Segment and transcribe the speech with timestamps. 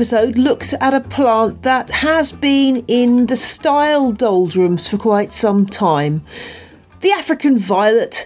[0.00, 5.66] episode looks at a plant that has been in the style doldrums for quite some
[5.66, 6.24] time.
[7.02, 8.24] The African violet,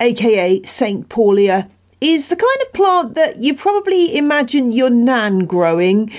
[0.00, 1.70] aka Saintpaulia,
[2.00, 6.10] is the kind of plant that you probably imagine your nan growing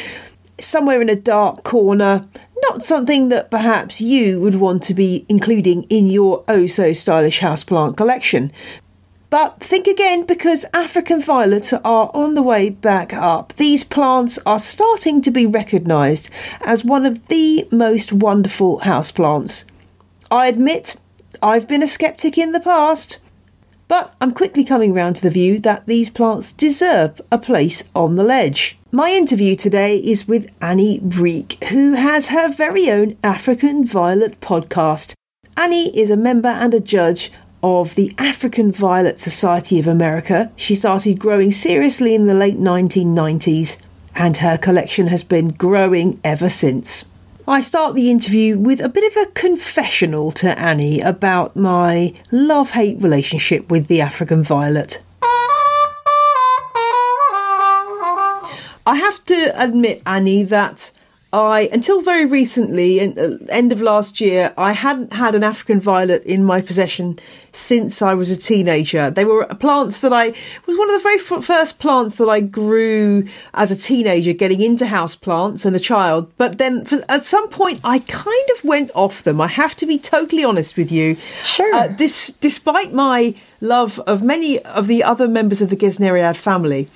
[0.62, 2.26] somewhere in a dark corner,
[2.62, 7.42] not something that perhaps you would want to be including in your oh so stylish
[7.42, 8.50] houseplant collection.
[9.36, 13.52] But think again because African violets are on the way back up.
[13.58, 16.30] These plants are starting to be recognised
[16.62, 19.66] as one of the most wonderful houseplants.
[20.32, 20.96] I admit
[21.44, 23.20] I've been a sceptic in the past,
[23.90, 28.16] but I'm quickly coming round to the view that these plants deserve a place on
[28.16, 28.78] the ledge.
[28.94, 35.14] My interview today is with Annie Reek, who has her very own African Violet podcast.
[35.58, 40.52] Annie is a member and a judge of the African Violet Society of America.
[40.56, 43.82] She started growing seriously in the late 1990s,
[44.16, 47.06] and her collection has been growing ever since.
[47.48, 52.72] I start the interview with a bit of a confessional to Annie about my love
[52.72, 55.02] hate relationship with the African Violet.
[58.88, 60.92] I have to admit, Annie, that
[61.42, 66.24] I, until very recently, uh, end of last year, I hadn't had an African violet
[66.24, 67.20] in my possession
[67.52, 69.10] since I was a teenager.
[69.10, 70.34] They were plants that I
[70.66, 74.86] was one of the very first plants that I grew as a teenager, getting into
[74.86, 76.32] house plants and a child.
[76.38, 79.42] But then, for, at some point, I kind of went off them.
[79.42, 81.18] I have to be totally honest with you.
[81.44, 81.74] Sure.
[81.74, 86.90] Uh, this, despite my love of many of the other members of the Gesneriad family.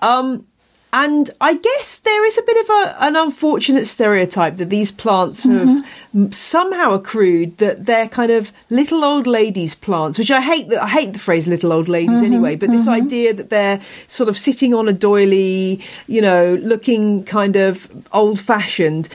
[0.00, 0.46] Um,
[0.92, 5.44] and I guess there is a bit of a, an unfortunate stereotype that these plants
[5.44, 6.30] have mm-hmm.
[6.30, 10.68] somehow accrued that they're kind of little old ladies plants, which I hate.
[10.68, 12.24] The, I hate the phrase "little old ladies" mm-hmm.
[12.24, 12.56] anyway.
[12.56, 12.78] But mm-hmm.
[12.78, 17.88] this idea that they're sort of sitting on a doily, you know, looking kind of
[18.12, 19.08] old fashioned.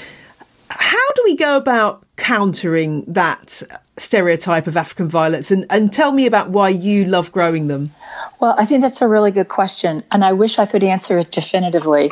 [0.70, 3.64] How do we go about countering that
[3.97, 5.52] stereotype of African violets?
[5.52, 7.91] And, and tell me about why you love growing them.
[8.40, 10.03] Well, I think that's a really good question.
[10.12, 12.12] And I wish I could answer it definitively,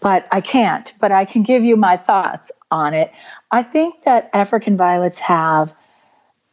[0.00, 0.92] but I can't.
[1.00, 3.12] But I can give you my thoughts on it.
[3.50, 5.74] I think that African violets have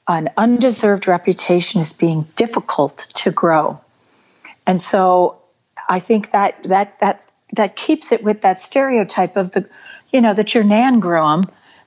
[0.08, 3.80] an undeserved reputation as being difficult to grow.
[4.66, 5.42] And so
[5.88, 9.68] I think that that that that keeps it with that stereotype of the
[10.12, 11.44] you know that your nan grew them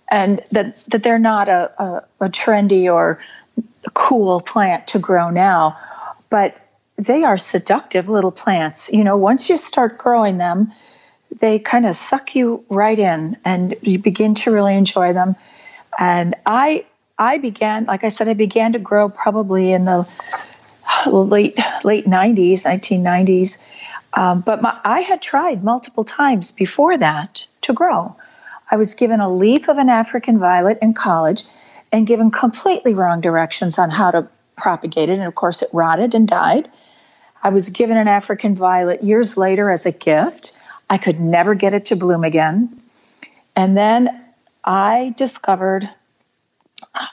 [0.09, 3.19] and that that they're not a, a, a trendy or
[3.95, 5.77] cool plant to grow now
[6.31, 6.57] but
[6.97, 8.91] they are seductive little plants.
[8.93, 10.73] You know once you start growing them
[11.41, 15.37] they kind of suck you right in and you begin to really enjoy them.
[15.99, 16.85] And i
[17.19, 20.07] i began like i said i began to grow probably in the
[21.07, 23.63] late late 90s 1990s
[24.13, 28.15] um, but my, i had tried multiple times before that to grow
[28.71, 31.45] I was given a leaf of an African violet in college
[31.93, 35.19] and given completely wrong directions on how to propagate it.
[35.19, 36.71] And of course, it rotted and died.
[37.43, 40.53] I was given an African violet years later as a gift.
[40.91, 42.81] I could never get it to bloom again.
[43.55, 44.25] And then
[44.65, 45.89] I discovered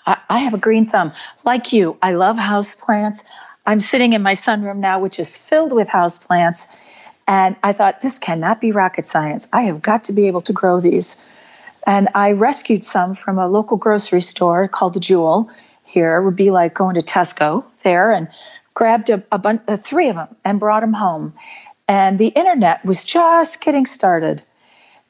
[0.06, 1.12] I, have a green thumb.
[1.44, 3.24] Like you, I love house plants.
[3.66, 6.68] I'm sitting in my sunroom now, which is filled with house plants.
[7.28, 9.48] And I thought, this cannot be rocket science.
[9.54, 11.24] I have got to be able to grow these.
[11.86, 15.50] And I rescued some from a local grocery store called the Jewel
[15.84, 16.18] here.
[16.18, 18.28] It would be like going to Tesco there and
[18.74, 21.34] grabbed a, a bunch, uh, three of them and brought them home.
[21.88, 24.42] And the internet was just getting started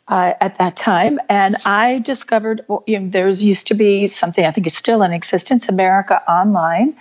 [0.08, 1.20] uh, at that time.
[1.30, 5.04] And I discovered well, you know, there used to be something I think is still
[5.04, 6.96] in existence, America Online.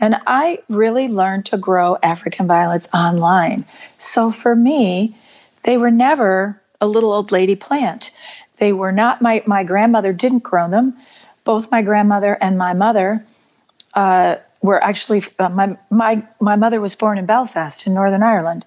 [0.00, 3.64] And I really learned to grow African violets online.
[3.98, 5.16] So for me,
[5.64, 8.12] they were never a little old lady plant.
[8.56, 10.96] They were not my my grandmother didn't grow them.
[11.44, 13.24] Both my grandmother and my mother
[13.94, 18.64] uh, were actually uh, my my my mother was born in Belfast in Northern Ireland,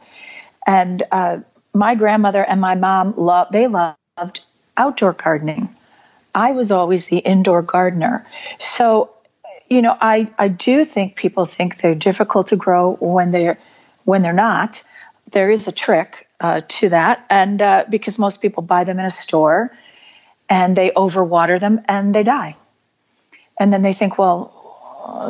[0.65, 1.37] and uh,
[1.73, 4.41] my grandmother and my mom loved they loved
[4.75, 5.69] outdoor gardening.
[6.35, 8.25] I was always the indoor gardener.
[8.59, 9.09] So,
[9.69, 13.57] you know, I I do think people think they're difficult to grow when they're
[14.05, 14.83] when they're not.
[15.31, 19.05] There is a trick uh, to that, and uh, because most people buy them in
[19.05, 19.71] a store
[20.49, 22.55] and they overwater them and they die.
[23.59, 24.53] And then they think, well,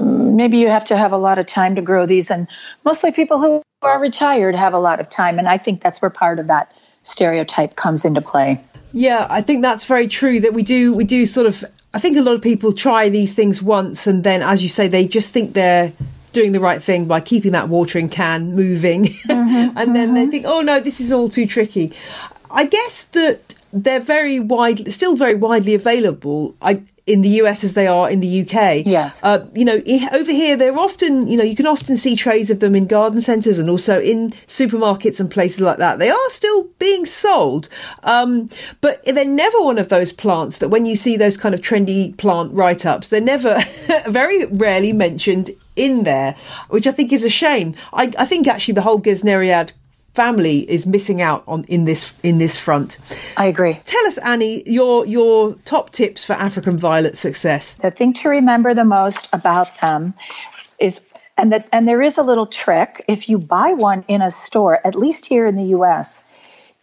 [0.01, 2.29] maybe you have to have a lot of time to grow these.
[2.29, 2.47] And
[2.83, 5.39] mostly people who are retired have a lot of time.
[5.39, 6.71] And I think that's where part of that
[7.03, 8.61] stereotype comes into play.
[8.93, 11.63] Yeah, I think that's very true that we do we do sort of
[11.93, 14.87] I think a lot of people try these things once and then as you say
[14.87, 15.91] they just think they're
[16.33, 20.13] doing the right thing by keeping that watering can moving mm-hmm, and then mm-hmm.
[20.13, 21.93] they think oh no this is all too tricky
[22.49, 26.55] I guess that they're very wide, still very widely available.
[26.61, 28.85] I, in the US as they are in the UK.
[28.85, 29.23] Yes.
[29.23, 29.81] Uh, you know,
[30.11, 33.21] over here they're often, you know, you can often see trays of them in garden
[33.21, 35.99] centres and also in supermarkets and places like that.
[35.99, 37.69] They are still being sold,
[38.03, 38.49] um,
[38.81, 42.15] but they're never one of those plants that when you see those kind of trendy
[42.17, 43.57] plant write-ups, they're never,
[44.07, 46.35] very rarely mentioned in there,
[46.69, 47.75] which I think is a shame.
[47.93, 49.71] I, I think actually the whole Gesneriad
[50.17, 52.97] family is missing out on in this in this front.
[53.37, 53.75] I agree.
[53.85, 57.75] Tell us, Annie, your your top tips for African violet success.
[57.75, 60.15] The thing to remember the most about them
[60.79, 61.01] is
[61.37, 64.79] and that and there is a little trick if you buy one in a store,
[64.83, 66.27] at least here in the US,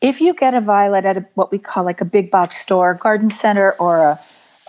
[0.01, 2.95] if you get a violet at a, what we call like a big box store,
[2.95, 4.21] garden center, or a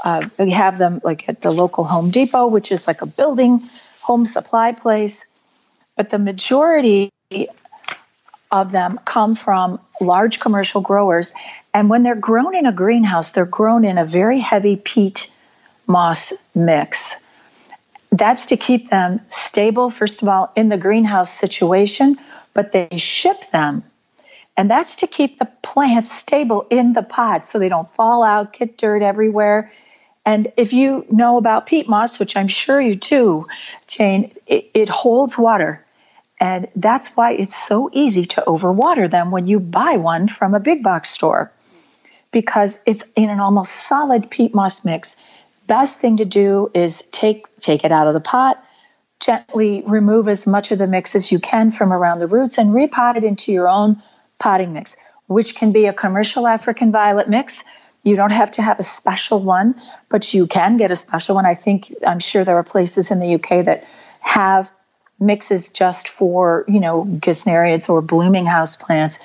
[0.03, 3.69] uh, we have them like at the local Home Depot, which is like a building
[4.05, 5.25] home supply place.
[5.97, 7.11] But the majority
[8.51, 11.33] of them come from large commercial growers.
[11.73, 15.33] And when they're grown in a greenhouse, they're grown in a very heavy peat
[15.87, 17.15] moss mix.
[18.11, 22.17] That's to keep them stable, first of all, in the greenhouse situation,
[22.53, 23.83] but they ship them.
[24.55, 28.53] And that's to keep the plants stable in the pot so they don't fall out,
[28.53, 29.71] get dirt everywhere.
[30.25, 33.45] And if you know about peat moss, which I'm sure you do,
[33.87, 35.85] Jane, it, it holds water.
[36.39, 40.59] And that's why it's so easy to overwater them when you buy one from a
[40.59, 41.51] big box store
[42.31, 45.15] because it's in an almost solid peat moss mix.
[45.67, 48.61] Best thing to do is take take it out of the pot,
[49.21, 52.71] gently remove as much of the mix as you can from around the roots and
[52.71, 54.01] repot it into your own
[54.37, 57.63] potting mix, which can be a commercial African violet mix.
[58.05, 61.45] You don't have to have a special one, but you can get a special one.
[61.47, 63.83] I think I'm sure there are places in the UK that
[64.21, 64.71] have
[65.19, 69.19] mixes just for, you know, gesneriads or blooming house plants.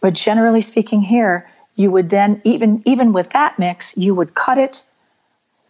[0.00, 4.56] But generally speaking here, you would then even even with that mix, you would cut
[4.56, 4.82] it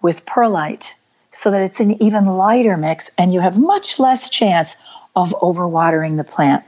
[0.01, 0.95] with perlite
[1.33, 4.77] so that it's an even lighter mix and you have much less chance
[5.17, 6.65] of overwatering the plant.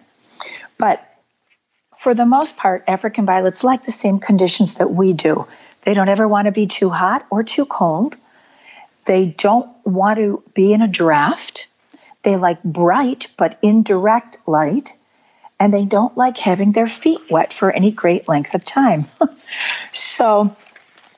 [0.76, 1.08] But
[2.03, 5.47] for the most part, African violets like the same conditions that we do.
[5.83, 8.17] They don't ever want to be too hot or too cold.
[9.05, 11.69] They don't want to be in a draft.
[12.25, 14.95] They like bright but indirect light,
[15.61, 19.07] and they don't like having their feet wet for any great length of time.
[19.93, 20.57] so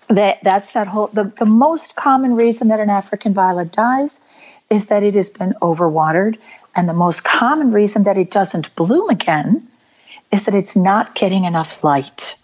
[0.08, 4.22] that that's that whole the, the most common reason that an African violet dies
[4.68, 6.36] is that it has been overwatered,
[6.76, 9.66] and the most common reason that it doesn't bloom again
[10.34, 12.34] is that it's not getting enough light.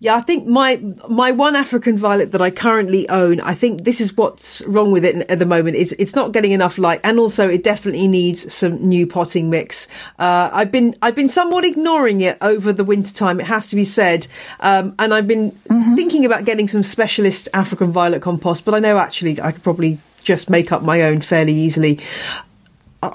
[0.00, 0.76] Yeah, I think my
[1.08, 5.04] my one African violet that I currently own, I think this is what's wrong with
[5.04, 5.76] it at the moment.
[5.76, 9.86] It's it's not getting enough light, and also it definitely needs some new potting mix.
[10.18, 13.38] Uh, I've been I've been somewhat ignoring it over the winter time.
[13.38, 14.26] It has to be said,
[14.60, 15.94] um, and I've been mm-hmm.
[15.94, 18.64] thinking about getting some specialist African violet compost.
[18.64, 22.00] But I know actually I could probably just make up my own fairly easily.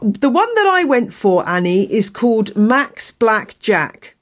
[0.01, 4.15] The one that I went for, Annie, is called Max Black Jack.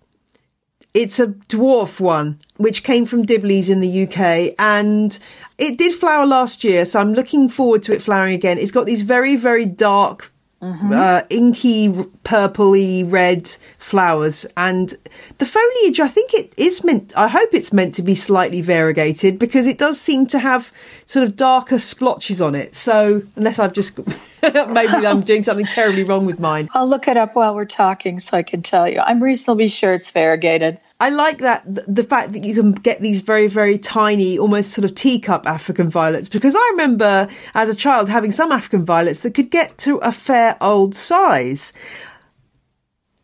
[0.93, 5.17] It's a dwarf one, which came from Dibley's in the UK, and
[5.57, 8.57] it did flower last year, so I'm looking forward to it flowering again.
[8.57, 10.31] It's got these very, very dark
[10.61, 10.91] Mm-hmm.
[10.91, 11.89] Uh, inky,
[12.23, 13.47] purpley red
[13.77, 14.95] flowers, and
[15.37, 15.99] the foliage.
[15.99, 17.15] I think it is meant.
[17.15, 20.73] I hope it's meant to be slightly variegated because it does seem to have
[21.05, 22.73] sort of darker splotches on it.
[22.73, 23.99] So unless I've just
[24.69, 26.69] maybe I'm doing something terribly wrong with mine.
[26.73, 28.99] I'll look it up while we're talking so I can tell you.
[28.99, 30.79] I'm reasonably sure it's variegated.
[30.99, 34.85] I like that the fact that you can get these very very tiny, almost sort
[34.85, 39.33] of teacup African violets because I remember as a child having some African violets that
[39.33, 41.73] could get to a fair old size.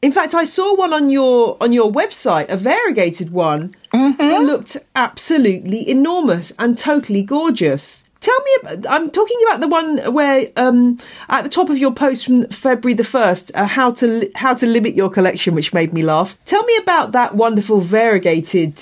[0.04, 3.74] In fact, I saw one on your on your website, a variegated one.
[3.94, 4.22] Mm-hmm.
[4.22, 8.03] It looked absolutely enormous and totally gorgeous.
[8.24, 12.24] Tell me, I'm talking about the one where um, at the top of your post
[12.24, 16.04] from February the first, uh, how to how to limit your collection, which made me
[16.04, 16.38] laugh.
[16.46, 18.78] Tell me about that wonderful variegated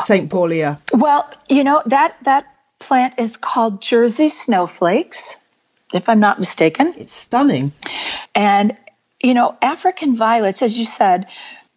[0.00, 0.78] Saintpaulia.
[0.92, 2.44] Well, you know that that
[2.80, 5.42] plant is called Jersey snowflakes,
[5.94, 6.92] if I'm not mistaken.
[6.98, 7.72] It's stunning,
[8.34, 8.76] and
[9.22, 11.28] you know African violets, as you said,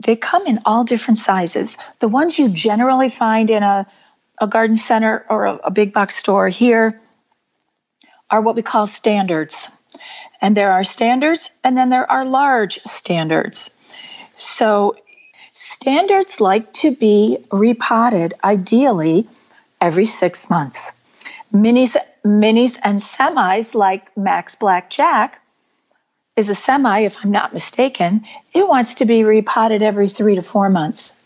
[0.01, 1.77] they come in all different sizes.
[1.99, 3.87] The ones you generally find in a
[4.41, 6.99] a garden center or a, a big box store here
[8.29, 9.69] are what we call standards.
[10.41, 13.75] And there are standards, and then there are large standards.
[14.35, 14.97] So,
[15.53, 19.27] standards like to be repotted ideally
[19.79, 20.99] every six months.
[21.53, 21.95] Minis,
[22.25, 25.41] minis and semis like Max Black Jack
[26.35, 30.41] is a semi, if I'm not mistaken, it wants to be repotted every three to
[30.41, 31.21] four months.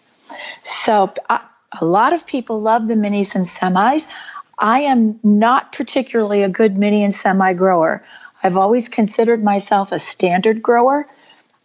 [0.63, 1.13] So
[1.79, 4.07] a lot of people love the minis and semis.
[4.57, 8.03] I am not particularly a good mini and semi grower.
[8.41, 11.07] I've always considered myself a standard grower.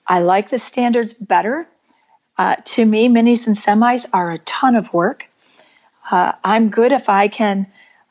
[0.07, 1.69] I like the standards better.
[2.37, 5.29] Uh, to me, minis and semis are a ton of work.
[6.11, 7.67] Uh, I'm good if I can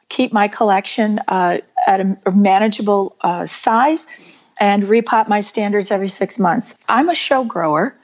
[0.07, 4.07] keep my collection uh, at a manageable uh, size
[4.59, 6.77] and repot my standards every six months.
[6.87, 7.95] I'm a show grower.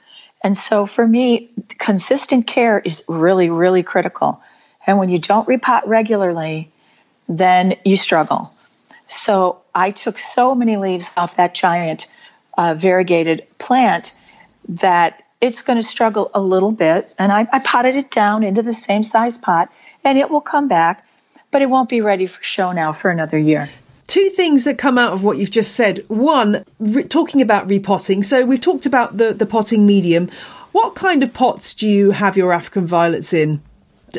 [0.42, 4.40] And so for me, consistent care is really, really critical.
[4.86, 6.70] And when you don't repot regularly,
[7.28, 8.48] then you struggle.
[9.08, 12.06] So I took so many leaves off that giant
[12.56, 14.14] uh, variegated plant
[14.68, 17.14] that it's going to struggle a little bit.
[17.18, 19.70] And I, I potted it down into the same size pot,
[20.02, 21.06] and it will come back,
[21.50, 23.68] but it won't be ready for show now for another year
[24.06, 26.04] two things that come out of what you've just said.
[26.08, 28.22] One, re- talking about repotting.
[28.22, 30.30] So we've talked about the, the potting medium.
[30.76, 33.62] What kind of pots do you have your African violets in?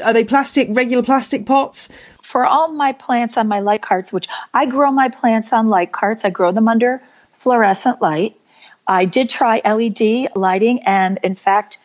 [0.04, 1.88] Are they plastic, regular plastic pots?
[2.24, 5.92] For all my plants on my light carts, which I grow my plants on light
[5.92, 7.00] carts, I grow them under
[7.38, 8.42] fluorescent light.
[8.88, 11.78] I did try LED lighting, and in fact,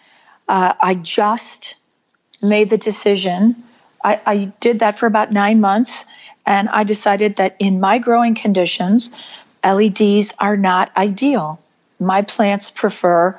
[0.49, 1.75] uh, I just
[2.41, 3.65] made the decision.
[4.03, 6.07] I, I did that for about nine months
[6.47, 9.15] and I decided that in my growing conditions,
[9.63, 11.61] LEDs are not ideal.
[12.01, 13.39] My plants prefer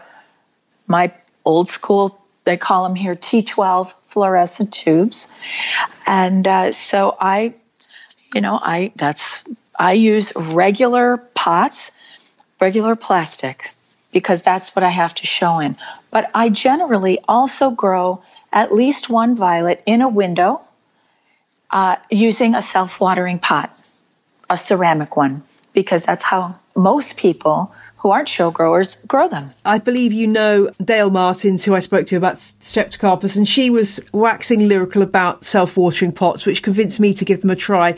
[0.85, 1.11] my
[1.45, 5.33] old school, they call them here T12 fluorescent tubes.
[6.05, 7.53] And uh, so I,
[8.33, 9.43] you know, I, that's,
[9.77, 11.91] I use regular pots,
[12.59, 13.71] regular plastic,
[14.11, 15.77] because that's what I have to show in.
[16.11, 20.61] But I generally also grow at least one violet in a window
[21.71, 23.75] uh, using a self watering pot,
[24.49, 25.41] a ceramic one,
[25.73, 27.73] because that's how most people
[28.03, 29.49] who aren't show growers grow them.
[29.63, 34.01] I believe you know Dale Martens, who I spoke to about Streptocarpus, and she was
[34.11, 37.97] waxing lyrical about self watering pots, which convinced me to give them a try.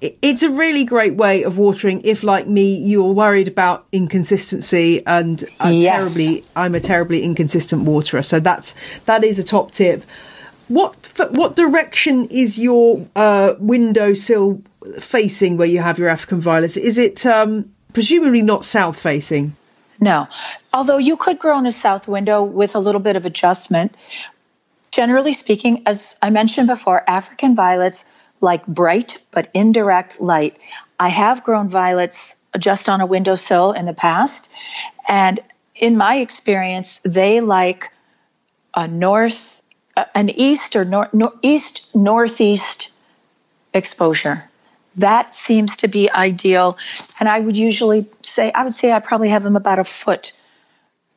[0.00, 5.42] It's a really great way of watering if, like me, you're worried about inconsistency and
[5.64, 6.14] yes.
[6.14, 8.22] terribly, I'm a terribly inconsistent waterer.
[8.22, 8.74] So that's,
[9.06, 10.04] that is a top tip.
[10.68, 10.96] What
[11.30, 14.60] what direction is your uh, windowsill
[15.00, 16.76] facing where you have your African violets?
[16.76, 19.56] Is it um, presumably not south facing?
[19.98, 20.28] No,
[20.70, 23.94] although you could grow in a south window with a little bit of adjustment.
[24.90, 28.04] Generally speaking, as I mentioned before, African violets
[28.42, 30.58] like bright but indirect light.
[31.00, 34.50] I have grown violets just on a windowsill in the past,
[35.08, 35.40] and
[35.74, 37.92] in my experience, they like
[38.74, 39.62] a north
[40.14, 41.08] an east or nor,
[41.40, 42.92] east northeast
[43.72, 44.44] exposure.
[44.96, 46.78] That seems to be ideal.
[47.20, 50.32] And I would usually say, I would say I probably have them about a foot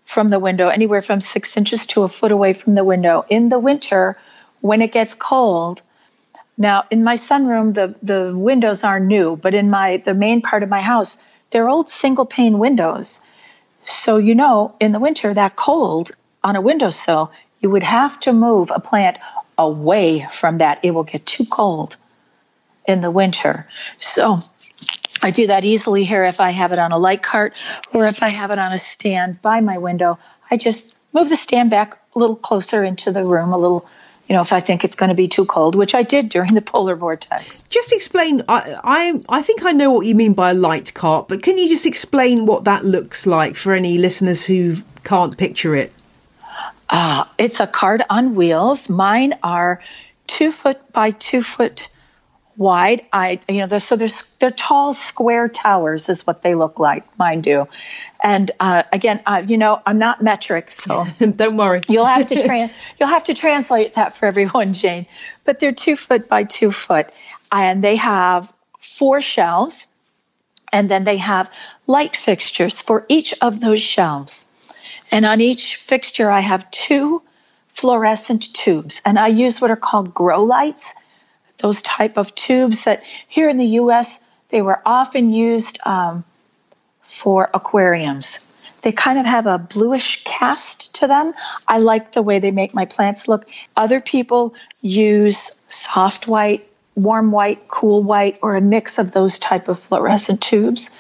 [0.06, 3.26] from the window, anywhere from six inches to a foot away from the window.
[3.30, 4.18] In the winter,
[4.62, 5.82] when it gets cold,
[6.58, 10.64] now in my sunroom, the, the windows are new, but in my the main part
[10.64, 11.18] of my house,
[11.52, 13.22] they're old single pane windows.
[13.86, 16.12] So you know, in the winter, that cold
[16.44, 17.32] on a windowsill
[17.62, 19.18] you would have to move a plant
[19.58, 20.80] away from that.
[20.84, 21.98] It will get too cold
[22.86, 23.68] in the winter.
[24.00, 24.40] So
[25.22, 27.54] I do that easily here if I have it on a light cart
[27.94, 30.18] or if I have it on a stand by my window.
[30.50, 33.90] I just move the stand back a little closer into the room, a little,
[34.28, 36.54] you know, if I think it's going to be too cold, which I did during
[36.54, 37.64] the polar vortex.
[37.64, 38.44] Just explain.
[38.48, 41.58] I, I, I think I know what you mean by a light cart, but can
[41.58, 45.94] you just explain what that looks like for any listeners who can't picture it?
[46.90, 48.90] Uh, it's a cart on wheels.
[48.90, 49.82] Mine are
[50.28, 51.90] two foot by two foot
[52.60, 53.06] wide.
[53.12, 57.18] I, you know, they're, so they're they're tall square towers is what they look like.
[57.18, 57.68] Mine do,
[58.22, 61.82] and uh, again, uh, you know, I'm not metric, so don't worry.
[61.88, 65.08] you'll have to tra- you'll have to translate that for everyone, Jane.
[65.46, 67.10] But they're two foot by two foot,
[67.52, 68.52] and they have
[68.82, 69.88] four shelves,
[70.72, 71.50] and then they have
[71.88, 74.46] light fixtures for each of those shelves.
[75.12, 77.24] And on each fixture, I have two
[77.70, 80.94] fluorescent tubes, and I use what are called grow lights.
[81.60, 84.24] Those type of tubes that here in the U.S.
[84.50, 86.24] they were often used um,
[87.02, 88.46] for aquariums.
[88.82, 91.34] They kind of have a bluish cast to them.
[91.68, 93.46] I like the way they make my plants look.
[93.76, 99.68] Other people use soft white, warm white, cool white, or a mix of those type
[99.68, 100.96] of fluorescent tubes.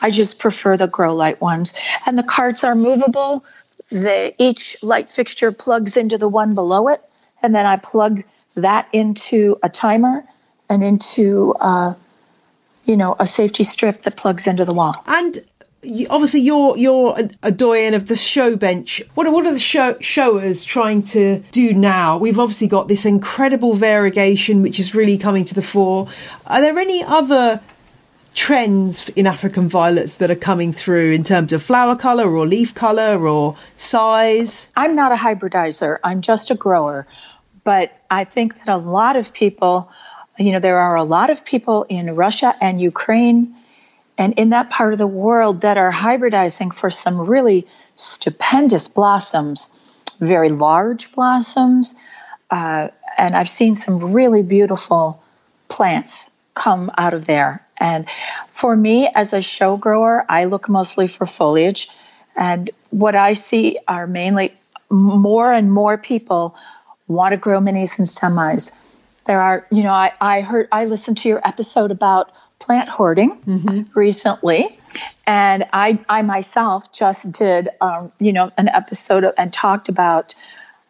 [0.00, 1.74] I just prefer the grow light ones.
[2.06, 3.44] And the carts are movable
[4.38, 7.02] each light fixture plugs into the one below it,
[7.42, 8.22] and then I plug
[8.56, 10.24] that into a timer
[10.68, 11.94] and into uh,
[12.84, 15.02] you know a safety strip that plugs into the wall.
[15.06, 15.44] And
[15.82, 19.02] you, obviously you're you're a, doyen of the show bench.
[19.14, 22.18] What are, what are the show, showers trying to do now?
[22.18, 26.08] We've obviously got this incredible variegation which is really coming to the fore.
[26.46, 27.60] Are there any other
[28.34, 32.74] trends in African violets that are coming through in terms of flower color or leaf
[32.74, 34.70] color or size?
[34.76, 35.98] I'm not a hybridizer.
[36.02, 37.06] I'm just a grower.
[37.64, 39.90] But I think that a lot of people,
[40.38, 43.56] you know, there are a lot of people in Russia and Ukraine
[44.16, 47.66] and in that part of the world that are hybridizing for some really
[47.96, 49.76] stupendous blossoms,
[50.20, 51.94] very large blossoms.
[52.50, 55.22] Uh, and I've seen some really beautiful
[55.68, 57.66] plants come out of there.
[57.76, 58.06] And
[58.52, 61.90] for me, as a show grower, I look mostly for foliage.
[62.36, 64.54] And what I see are mainly
[64.90, 66.56] more and more people
[67.06, 68.78] want to grow minis and semis.
[69.26, 73.40] There are, you know, I, I heard, I listened to your episode about plant hoarding
[73.40, 73.98] mm-hmm.
[73.98, 74.68] recently,
[75.26, 80.34] and I, I myself just did, um, you know, an episode of, and talked about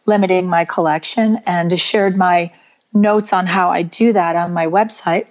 [0.06, 2.52] limiting my collection and shared my
[2.92, 5.26] notes on how I do that on my website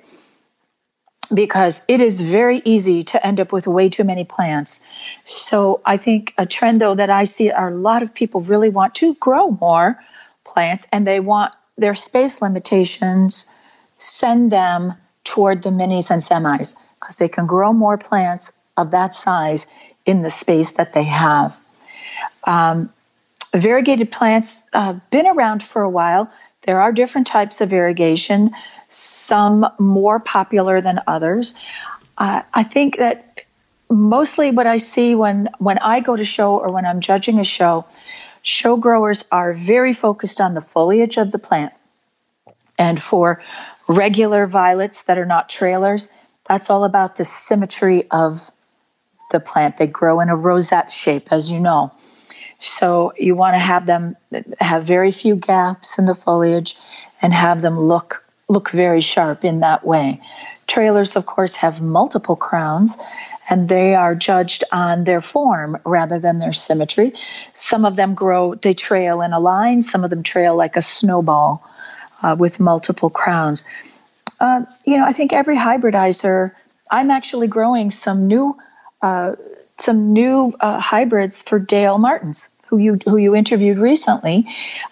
[1.34, 4.88] because it is very easy to end up with way too many plants.
[5.24, 8.70] So I think a trend though that I see are a lot of people really
[8.70, 10.00] want to grow more
[10.54, 13.54] plants and they want their space limitations
[13.98, 14.94] send them
[15.24, 19.68] toward the minis and semis because they can grow more plants of that size
[20.06, 21.60] in the space that they have.
[22.44, 22.92] Um,
[23.54, 26.32] variegated plants uh, been around for a while.
[26.64, 28.52] There are different types of variegation
[28.90, 31.56] some more popular than others.
[32.18, 33.42] Uh, I think that
[33.90, 37.44] mostly what I see when, when I go to show or when I'm judging a
[37.44, 37.86] show,
[38.44, 41.74] show growers are very focused on the foliage of the plant.
[42.78, 43.42] And for
[43.88, 46.10] regular violets that are not trailers,
[46.48, 48.52] that's all about the symmetry of
[49.32, 49.78] the plant.
[49.78, 51.92] They grow in a rosette shape, as you know.
[52.60, 54.16] So you want to have them
[54.60, 56.76] have very few gaps in the foliage
[57.22, 60.22] and have them look look very sharp in that way.
[60.68, 63.02] Trailers, of course, have multiple crowns
[63.50, 67.14] and they are judged on their form rather than their symmetry.
[67.54, 70.82] Some of them grow, they trail in a line, some of them trail like a
[70.82, 71.64] snowball
[72.22, 73.68] uh, with multiple crowns.
[74.40, 76.52] Uh, you know, I think every hybridizer,
[76.90, 78.58] I'm actually growing some new.
[79.02, 79.36] Uh,
[79.78, 84.46] some new uh, hybrids for Dale Martens, who you who you interviewed recently.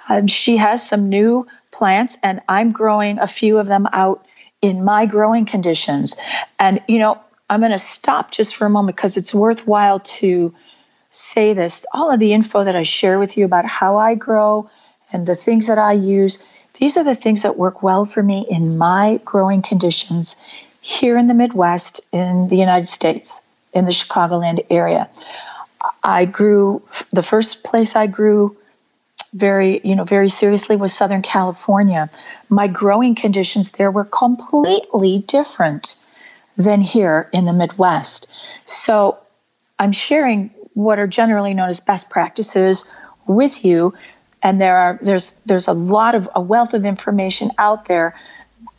[0.09, 4.25] Um, she has some new plants, and I'm growing a few of them out
[4.61, 6.17] in my growing conditions.
[6.59, 7.19] And, you know,
[7.51, 10.53] I'm going to stop just for a moment because it's worthwhile to
[11.09, 11.85] say this.
[11.93, 14.69] All of the info that I share with you about how I grow
[15.11, 16.41] and the things that I use,
[16.75, 20.41] these are the things that work well for me in my growing conditions
[20.79, 25.09] here in the Midwest in the United States, in the Chicagoland area.
[26.01, 28.55] I grew, the first place I grew
[29.33, 32.09] very, you know, very seriously was Southern California.
[32.47, 35.97] My growing conditions there were completely different
[36.61, 38.31] than here in the Midwest.
[38.65, 39.19] So
[39.77, 42.89] I'm sharing what are generally known as best practices
[43.27, 43.93] with you
[44.41, 48.15] and there are there's there's a lot of a wealth of information out there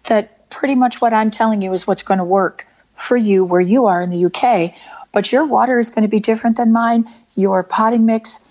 [0.04, 2.66] that pretty much what I'm telling you is what's going to work
[2.96, 4.74] for you where you are in the UK
[5.12, 8.48] but your water is going to be different than mine your potting mix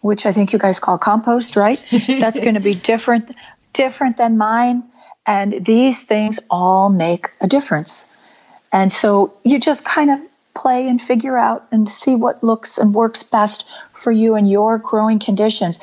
[0.00, 1.84] which I think you guys call compost, right?
[2.08, 3.34] That's going to be different
[3.72, 4.82] different than mine
[5.26, 8.16] and these things all make a difference.
[8.72, 10.20] And so you just kind of
[10.54, 14.78] play and figure out and see what looks and works best for you and your
[14.78, 15.78] growing conditions.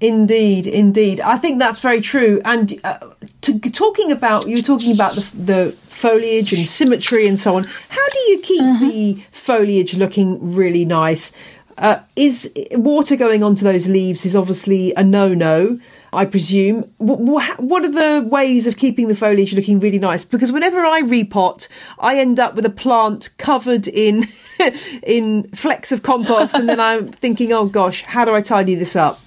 [0.00, 1.20] Indeed, indeed.
[1.20, 2.40] I think that's very true.
[2.44, 2.98] And uh,
[3.42, 7.64] to, talking about, you're talking about the, the, foliage and symmetry and so on.
[7.90, 8.88] How do you keep mm-hmm.
[8.88, 11.32] the foliage looking really nice?
[11.76, 15.78] Uh, is water going onto those leaves is obviously a no-no.
[16.12, 16.82] I presume.
[16.98, 20.24] What are the ways of keeping the foliage looking really nice?
[20.24, 21.68] Because whenever I repot,
[21.98, 24.28] I end up with a plant covered in
[25.02, 28.96] in flecks of compost, and then I'm thinking, oh gosh, how do I tidy this
[28.96, 29.20] up?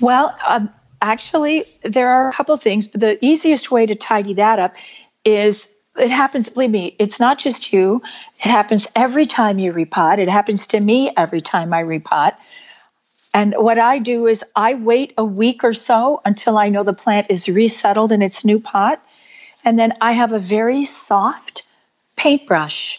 [0.00, 0.70] Well, um,
[1.02, 4.74] actually, there are a couple of things, but the easiest way to tidy that up
[5.24, 8.02] is it happens, believe me, it's not just you.
[8.38, 10.18] It happens every time you repot.
[10.18, 12.34] It happens to me every time I repot.
[13.38, 16.92] And what I do is I wait a week or so until I know the
[16.92, 19.00] plant is resettled in its new pot.
[19.64, 21.62] And then I have a very soft
[22.16, 22.98] paintbrush.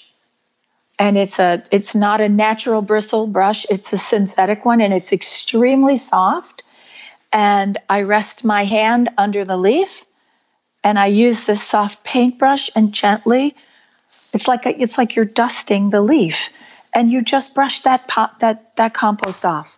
[0.97, 5.12] And it's a it's not a natural bristle brush, it's a synthetic one and it's
[5.12, 6.63] extremely soft.
[7.34, 10.06] And I rest my hand under the leaf
[10.86, 13.56] and I use this soft paintbrush and gently,
[14.34, 16.49] it's like a, it's like you're dusting the leaf,
[16.93, 19.78] and you just brush that pot, that that compost off.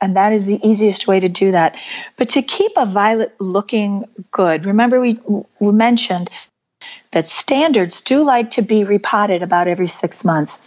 [0.00, 1.76] And that is the easiest way to do that.
[2.16, 5.18] But to keep a violet looking good, remember we,
[5.58, 6.28] we mentioned
[7.12, 10.60] that standards do like to be repotted about every six months.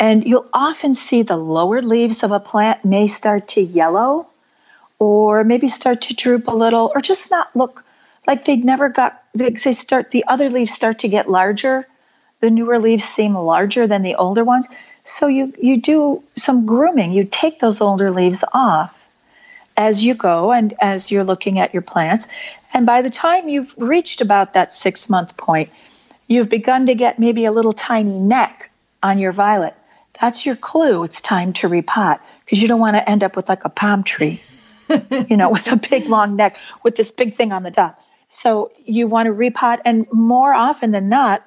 [0.00, 4.28] And you'll often see the lower leaves of a plant may start to yellow
[4.98, 7.84] or maybe start to droop a little or just not look
[8.26, 11.86] like they never got they start the other leaves start to get larger
[12.40, 14.68] the newer leaves seem larger than the older ones
[15.06, 17.12] so you you do some grooming.
[17.12, 18.92] You take those older leaves off
[19.76, 22.28] as you go and as you're looking at your plants.
[22.72, 25.70] And by the time you've reached about that 6 month point
[26.28, 28.70] you've begun to get maybe a little tiny neck
[29.02, 29.74] on your violet.
[30.20, 31.04] That's your clue.
[31.04, 34.02] It's time to repot because you don't want to end up with like a palm
[34.02, 34.40] tree
[35.28, 38.00] you know, with a big long neck with this big thing on the top.
[38.28, 41.44] So you want to repot, and more often than not,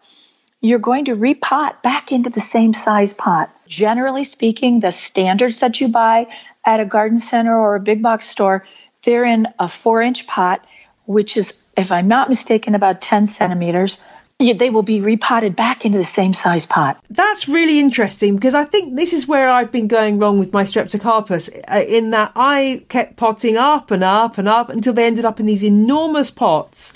[0.62, 3.50] you're going to repot back into the same size pot.
[3.68, 6.28] Generally speaking, the standards that you buy
[6.66, 8.66] at a garden center or a big box store,
[9.04, 10.66] they're in a four inch pot,
[11.06, 13.98] which is, if I'm not mistaken, about 10 centimeters
[14.40, 17.04] they will be repotted back into the same size pot.
[17.10, 20.64] That's really interesting because I think this is where I've been going wrong with my
[20.64, 25.26] Streptocarpus uh, in that I kept potting up and up and up until they ended
[25.26, 26.94] up in these enormous pots.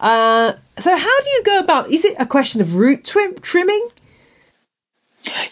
[0.00, 1.90] Uh, so, how do you go about?
[1.90, 3.88] Is it a question of root trim- trimming?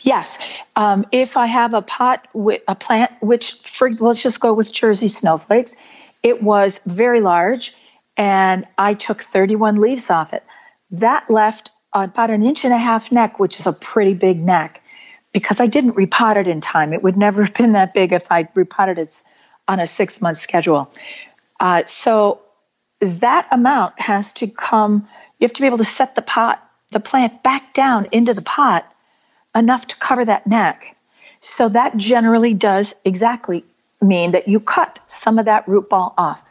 [0.00, 0.38] Yes.
[0.74, 4.54] Um, if I have a pot with a plant, which, for example, let's just go
[4.54, 5.76] with Jersey snowflakes,
[6.22, 7.74] it was very large,
[8.16, 10.42] and I took 31 leaves off it.
[10.92, 14.82] That left about an inch and a half neck, which is a pretty big neck,
[15.32, 16.94] because I didn't repot it in time.
[16.94, 19.22] It would never have been that big if I'd repotted it
[19.66, 20.90] on a six month schedule.
[21.60, 22.40] Uh, so
[23.00, 25.08] that amount has to come,
[25.38, 28.42] you have to be able to set the pot, the plant back down into the
[28.42, 28.90] pot
[29.54, 30.96] enough to cover that neck.
[31.40, 33.64] So that generally does exactly
[34.00, 36.44] mean that you cut some of that root ball off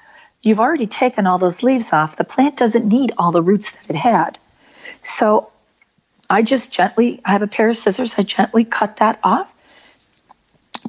[0.47, 2.15] you've already taken all those leaves off.
[2.15, 4.39] The plant doesn't need all the roots that it had.
[5.03, 5.51] So
[6.29, 9.53] I just gently, I have a pair of scissors, I gently cut that off.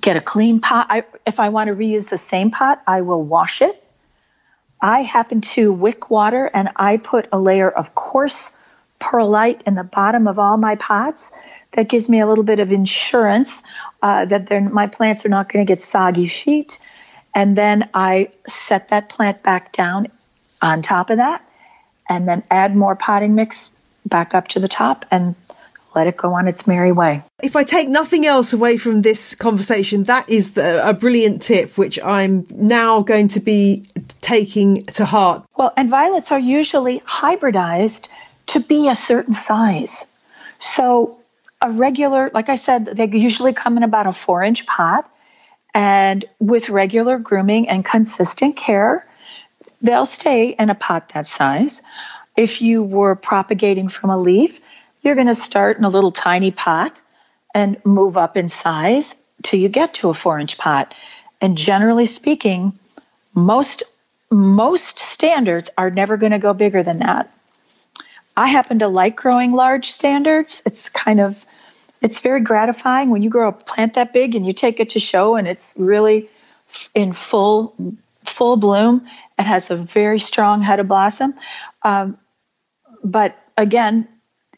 [0.00, 0.86] Get a clean pot.
[0.90, 3.82] I, if I want to reuse the same pot, I will wash it.
[4.80, 8.56] I happen to wick water and I put a layer of coarse
[8.98, 11.32] perlite in the bottom of all my pots.
[11.72, 13.62] That gives me a little bit of insurance
[14.02, 16.78] uh, that my plants are not going to get soggy feet.
[17.34, 20.08] And then I set that plant back down
[20.62, 21.44] on top of that
[22.08, 25.34] and then add more potting mix back up to the top and
[25.98, 27.24] let it go on its merry way.
[27.42, 31.76] If I take nothing else away from this conversation, that is the, a brilliant tip,
[31.76, 33.84] which I'm now going to be
[34.20, 35.44] taking to heart.
[35.56, 38.06] Well, and violets are usually hybridized
[38.52, 40.06] to be a certain size.
[40.60, 41.18] So,
[41.60, 45.10] a regular, like I said, they usually come in about a four inch pot.
[45.74, 49.04] And with regular grooming and consistent care,
[49.82, 51.82] they'll stay in a pot that size.
[52.36, 54.60] If you were propagating from a leaf,
[55.08, 57.00] you're going to start in a little tiny pot
[57.54, 60.94] and move up in size till you get to a four inch pot.
[61.40, 62.78] And generally speaking,
[63.34, 63.84] most
[64.30, 67.32] most standards are never going to go bigger than that.
[68.36, 70.62] I happen to like growing large standards.
[70.66, 71.42] It's kind of
[72.02, 75.00] it's very gratifying when you grow a plant that big and you take it to
[75.00, 76.28] show and it's really
[76.94, 77.74] in full
[78.26, 81.32] full bloom and has a very strong head of blossom.
[81.82, 82.18] Um,
[83.02, 84.06] but again,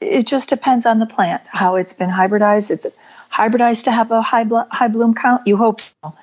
[0.01, 2.71] it just depends on the plant how it's been hybridized.
[2.71, 2.87] It's
[3.33, 5.47] hybridized to have a high blo- high bloom count.
[5.47, 6.15] You hope so.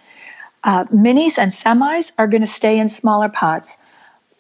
[0.64, 3.78] Uh, minis and semis are going to stay in smaller pots.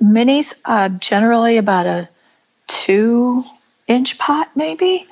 [0.01, 2.09] Minis uh, generally about a
[2.67, 3.43] two
[3.87, 5.07] inch pot, maybe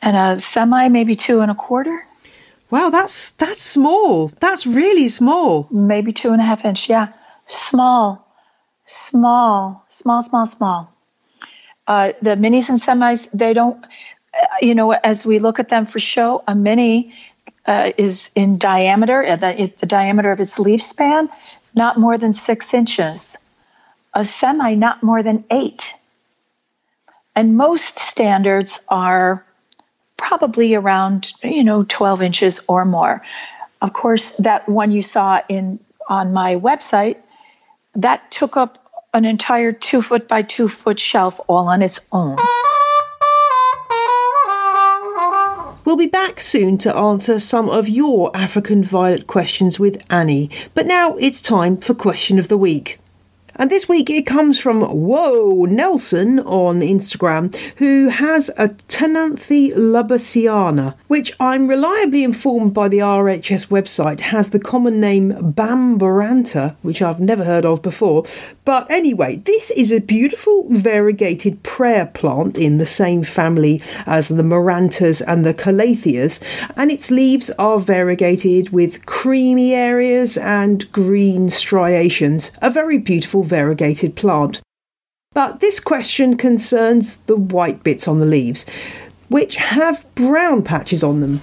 [0.00, 2.04] and a semi maybe two and a quarter.
[2.70, 4.28] Wow, that's that's small.
[4.40, 5.68] That's really small.
[5.70, 6.88] Maybe two and a half inch.
[6.88, 7.12] Yeah,
[7.46, 8.26] small,
[8.84, 10.95] small, small, small, small.
[11.86, 13.84] Uh, the minis and semis, they don't.
[14.60, 17.14] You know, as we look at them for show, a mini
[17.64, 19.24] uh, is in diameter.
[19.24, 21.28] Uh, is the diameter of its leaf span,
[21.74, 23.36] not more than six inches.
[24.12, 25.94] A semi, not more than eight.
[27.34, 29.44] And most standards are
[30.16, 33.22] probably around you know 12 inches or more
[33.80, 37.16] of course that one you saw in on my website
[37.94, 38.85] that took up
[39.16, 42.36] an entire two foot by two foot shelf all on its own
[45.86, 50.84] We'll be back soon to answer some of your African violet questions with Annie, but
[50.84, 52.98] now it's time for question of the week.
[53.54, 60.94] And this week it comes from Whoa Nelson on Instagram, who has a Ctenanthe lubbersiana
[61.08, 67.20] which I'm reliably informed by the RHS website has the common name Bamburanta, which I've
[67.20, 68.24] never heard of before.
[68.64, 74.42] But anyway, this is a beautiful variegated prayer plant in the same family as the
[74.42, 76.42] Marantas and the Calatheas,
[76.76, 82.50] and its leaves are variegated with creamy areas and green striations.
[82.60, 84.60] A very beautiful variegated plant.
[85.32, 88.64] But this question concerns the white bits on the leaves
[89.28, 91.42] which have brown patches on them.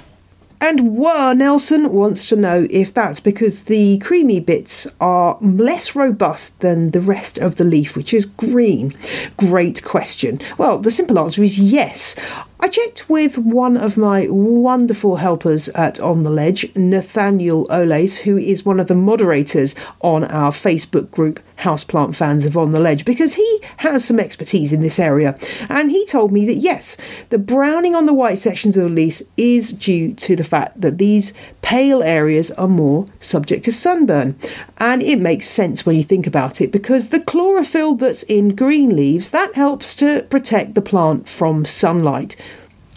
[0.64, 6.62] And Whoa Nelson wants to know if that's because the creamy bits are less robust
[6.62, 8.94] than the rest of the leaf, which is green.
[9.36, 10.38] Great question.
[10.58, 12.16] Well, the simple answer is yes.
[12.62, 18.38] I checked with one of my wonderful helpers at On the Ledge, Nathaniel Oles, who
[18.38, 23.06] is one of the moderators on our Facebook group, Houseplant Fans of On the Ledge,
[23.06, 25.36] because he has some expertise in this area.
[25.70, 26.98] And he told me that yes,
[27.30, 30.98] the browning on the white sections of the leaves is due to the fact that
[30.98, 34.38] these pale areas are more subject to sunburn.
[34.78, 38.96] And it makes sense when you think about it because the chlorophyll that's in green
[38.96, 42.36] leaves that helps to protect the plant from sunlight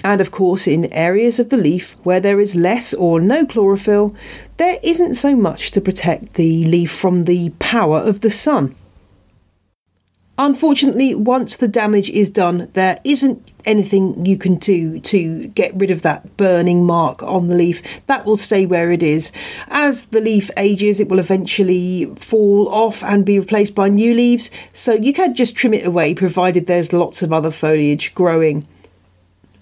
[0.07, 4.15] and of course, in areas of the leaf where there is less or no chlorophyll,
[4.57, 8.77] there isn't so much to protect the leaf from the power of the sun.
[10.39, 15.91] Unfortunately, once the damage is done, there isn't anything you can do to get rid
[15.91, 17.83] of that burning mark on the leaf.
[18.07, 19.33] That will stay where it is.
[19.67, 24.53] As the leaf ages, it will eventually fall off and be replaced by new leaves,
[24.73, 28.69] so you can just trim it away provided there's lots of other foliage growing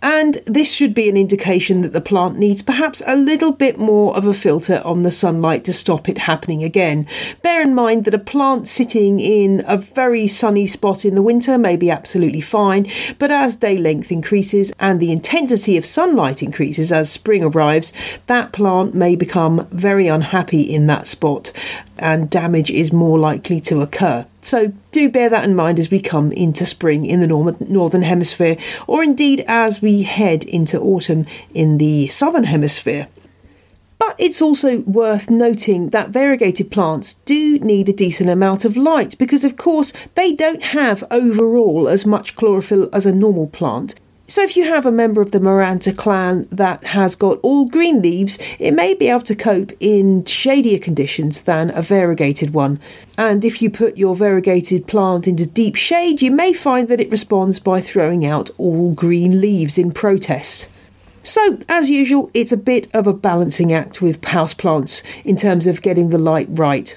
[0.04, 4.14] and this should be an indication that the plant needs perhaps a little bit more
[4.14, 7.06] of a filter on the sunlight to stop it happening again.
[7.40, 11.56] Bear in mind that a plant sitting in a very sunny spot in the winter
[11.56, 12.86] may be absolutely fine,
[13.18, 17.94] but as day length increases and the intensity of sunlight increases as spring arrives,
[18.26, 21.50] that plant may become very unhappy in that spot
[21.98, 24.26] and damage is more likely to occur.
[24.44, 28.58] So do bear that in mind as we come into spring in the northern hemisphere,
[28.86, 33.08] or indeed as we head into autumn in the southern hemisphere.
[33.96, 39.16] But it's also worth noting that variegated plants do need a decent amount of light
[39.16, 43.94] because, of course, they don't have overall as much chlorophyll as a normal plant.
[44.26, 48.00] So, if you have a member of the Maranta clan that has got all green
[48.00, 52.80] leaves, it may be able to cope in shadier conditions than a variegated one.
[53.18, 57.10] And if you put your variegated plant into deep shade, you may find that it
[57.10, 60.68] responds by throwing out all green leaves in protest.
[61.22, 65.82] So, as usual, it's a bit of a balancing act with houseplants in terms of
[65.82, 66.96] getting the light right.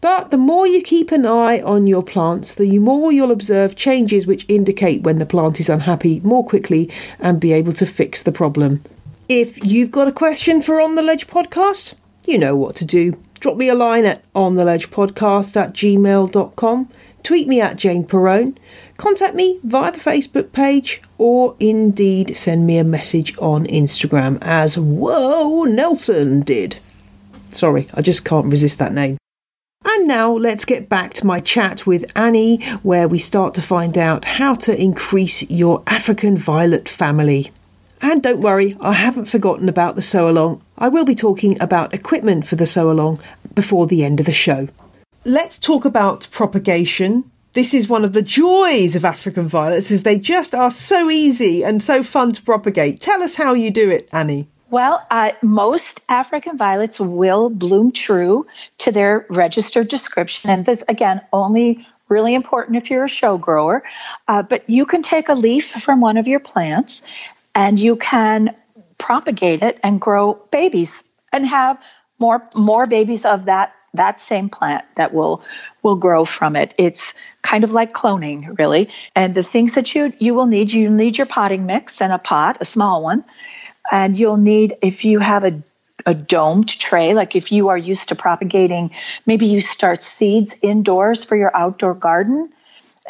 [0.00, 4.26] But the more you keep an eye on your plants, the more you'll observe changes
[4.26, 8.32] which indicate when the plant is unhappy more quickly and be able to fix the
[8.32, 8.82] problem.
[9.28, 11.94] If you've got a question for On the Ledge podcast,
[12.26, 13.20] you know what to do.
[13.40, 16.88] Drop me a line at ontheledgepodcast at gmail.com,
[17.22, 18.56] tweet me at Jane Perrone,
[18.96, 24.76] contact me via the Facebook page, or indeed send me a message on Instagram as
[24.76, 26.78] Whoa Nelson did.
[27.50, 29.19] Sorry, I just can't resist that name.
[29.92, 33.98] And now let's get back to my chat with Annie, where we start to find
[33.98, 37.50] out how to increase your African violet family.
[38.00, 40.62] And don't worry, I haven't forgotten about the sew along.
[40.78, 43.20] I will be talking about equipment for the sew along
[43.52, 44.68] before the end of the show.
[45.24, 47.28] Let's talk about propagation.
[47.54, 51.64] This is one of the joys of African violets is they just are so easy
[51.64, 53.00] and so fun to propagate.
[53.00, 54.46] Tell us how you do it, Annie.
[54.70, 58.46] Well, uh, most African violets will bloom true
[58.78, 60.48] to their registered description.
[60.48, 63.82] And this, again, only really important if you're a show grower.
[64.28, 67.02] Uh, but you can take a leaf from one of your plants
[67.52, 68.54] and you can
[68.96, 71.02] propagate it and grow babies
[71.32, 71.82] and have
[72.18, 75.42] more more babies of that that same plant that will
[75.82, 76.74] will grow from it.
[76.78, 78.90] It's kind of like cloning, really.
[79.16, 82.18] And the things that you you will need, you need your potting mix and a
[82.18, 83.24] pot, a small one
[83.90, 85.62] and you'll need if you have a
[86.06, 88.90] a domed tray like if you are used to propagating
[89.26, 92.50] maybe you start seeds indoors for your outdoor garden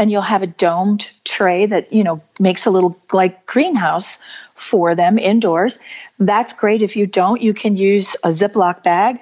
[0.01, 4.19] and you'll have a domed tray that you know makes a little like greenhouse
[4.55, 5.79] for them indoors.
[6.19, 6.83] That's great.
[6.83, 9.19] If you don't you can use a ziploc bag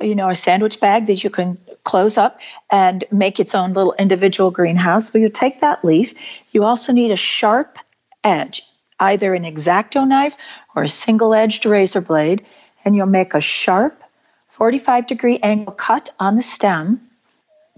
[0.00, 3.94] you know a sandwich bag that you can close up and make its own little
[3.98, 5.10] individual greenhouse.
[5.10, 6.14] So you take that leaf.
[6.50, 7.78] You also need a sharp
[8.24, 8.62] edge
[8.98, 10.34] either an X-Acto knife
[10.74, 12.44] or a single edged razor blade,
[12.84, 14.02] and you'll make a sharp
[14.50, 17.02] 45 degree angle cut on the stem.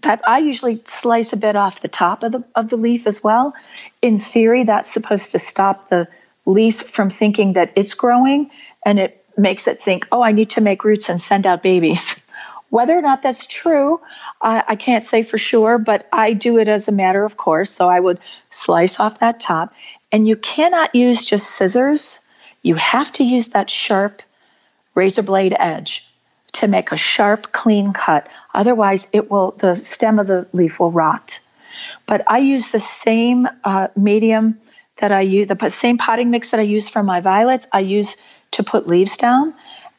[0.05, 3.55] I usually slice a bit off the top of the, of the leaf as well.
[4.01, 6.07] In theory, that's supposed to stop the
[6.47, 8.51] leaf from thinking that it's growing
[8.85, 12.21] and it makes it think, oh, I need to make roots and send out babies.
[12.71, 14.01] Whether or not that's true,
[14.43, 17.71] I, I can't say for sure, but I do it as a matter of course.
[17.71, 18.19] So I would
[18.51, 19.73] slice off that top.
[20.11, 22.21] And you cannot use just scissors,
[22.63, 24.23] you have to use that sharp
[24.95, 26.07] razor blade edge
[26.53, 28.27] to make a sharp, clean cut.
[28.55, 31.41] Otherwise, it will the stem of the leaf will rot.
[32.07, 34.59] But I use the same uh, medium
[34.97, 37.69] that I use, the same potting mix that I use for my violets.
[37.73, 38.17] I use
[38.53, 39.55] to put leaves down,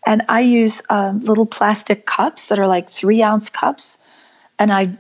[0.06, 4.04] and I use uh, little plastic cups that are like three ounce cups,
[4.58, 4.94] and I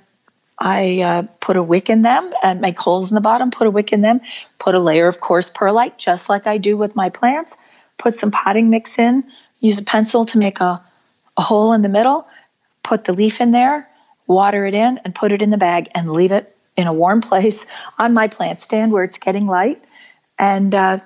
[0.59, 3.71] I uh, put a wick in them and make holes in the bottom, put a
[3.71, 4.19] wick in them,
[4.59, 7.57] put a layer of coarse perlite, just like I do with my plants,
[7.97, 9.23] put some potting mix in,
[9.61, 10.83] use a pencil to make a,
[11.37, 12.27] a hole in the middle,
[12.83, 13.89] put the leaf in there,
[14.27, 17.21] water it in, and put it in the bag and leave it in a warm
[17.29, 17.65] place
[17.97, 19.81] on my plant stand where it's getting light
[20.37, 20.99] and uh,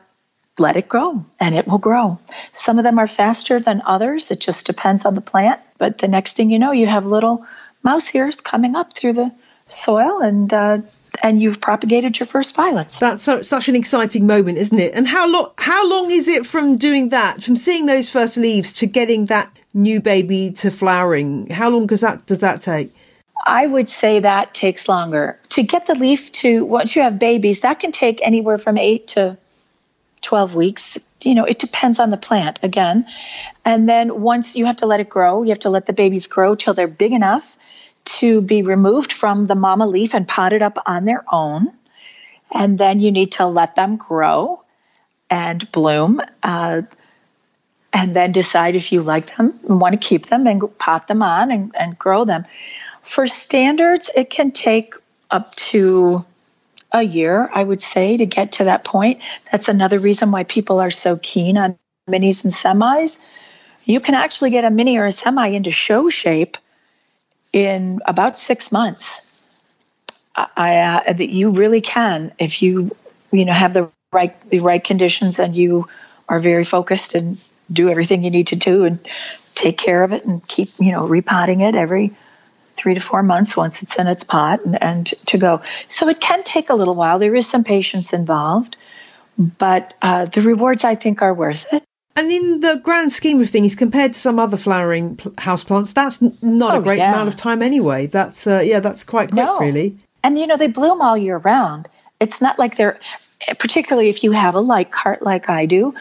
[0.58, 2.20] let it grow and it will grow.
[2.54, 4.32] Some of them are faster than others.
[4.32, 5.60] It just depends on the plant.
[5.78, 7.46] But the next thing you know, you have little
[7.84, 9.32] mouse ears coming up through the
[9.74, 10.78] soil and uh,
[11.22, 13.00] and you've propagated your first violets.
[13.00, 14.94] That's so, such an exciting moment, isn't it?
[14.94, 18.74] And how long how long is it from doing that, from seeing those first leaves
[18.74, 21.50] to getting that new baby to flowering?
[21.50, 22.94] How long does that does that take?
[23.46, 25.40] I would say that takes longer.
[25.50, 29.08] To get the leaf to once you have babies, that can take anywhere from 8
[29.10, 29.38] to
[30.22, 30.98] 12 weeks.
[31.24, 33.06] You know, it depends on the plant again.
[33.66, 36.28] And then once you have to let it grow, you have to let the babies
[36.28, 37.58] grow till they're big enough
[38.06, 41.72] to be removed from the mama leaf and potted up on their own.
[42.54, 44.64] And then you need to let them grow
[45.30, 46.22] and bloom.
[46.42, 46.84] Uh,
[47.94, 51.22] and then decide if you like them and want to keep them and pot them
[51.22, 52.46] on and, and grow them.
[53.04, 54.96] For standards, it can take
[55.30, 56.26] up to
[56.92, 59.22] a year, I would say, to get to that point.
[59.52, 61.78] That's another reason why people are so keen on
[62.10, 63.24] minis and semis.
[63.86, 66.58] You can actually get a mini or a semi into show shape
[67.54, 69.30] in about six months.
[70.36, 72.96] I, uh, that you really can if you
[73.32, 75.88] you know have the right the right conditions and you
[76.28, 77.38] are very focused and
[77.72, 79.04] do everything you need to do and
[79.54, 82.14] take care of it and keep you know repotting it every
[82.76, 85.62] three to four months once it's in its pot and, and to go.
[85.88, 87.20] So it can take a little while.
[87.20, 88.76] There is some patience involved,
[89.38, 91.84] but uh, the rewards I think are worth it.
[92.16, 96.22] And in the grand scheme of things, compared to some other flowering pl- houseplants, that's
[96.22, 97.12] n- not Oh, a great yeah.
[97.12, 98.06] amount of time anyway.
[98.08, 99.60] That's uh, yeah, that's quite quick, No.
[99.60, 99.98] really.
[100.24, 101.88] and you know they bloom all year round
[102.20, 102.98] it's not like they're
[103.60, 105.94] particularly if you have a light cart like i do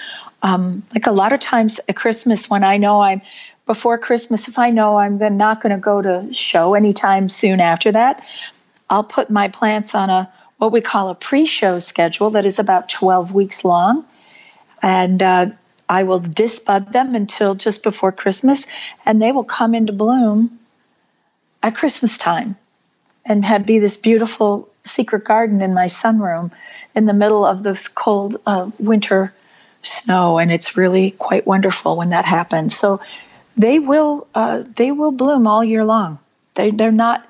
[0.43, 3.21] um, like a lot of times at christmas when i know i'm
[3.67, 7.91] before christmas if i know i'm not going to go to show anytime soon after
[7.91, 8.23] that
[8.89, 12.89] i'll put my plants on a what we call a pre-show schedule that is about
[12.89, 14.05] 12 weeks long
[14.83, 15.47] and uh,
[15.89, 18.67] i will disbud them until just before christmas
[19.07, 20.59] and they will come into bloom
[21.63, 22.57] at christmas time
[23.25, 26.51] and have be this beautiful secret garden in my sunroom
[26.95, 29.33] in the middle of this cold uh, winter
[29.83, 33.01] snow and it's really quite wonderful when that happens so
[33.57, 36.19] they will uh, they will bloom all year long
[36.55, 37.27] they, they're not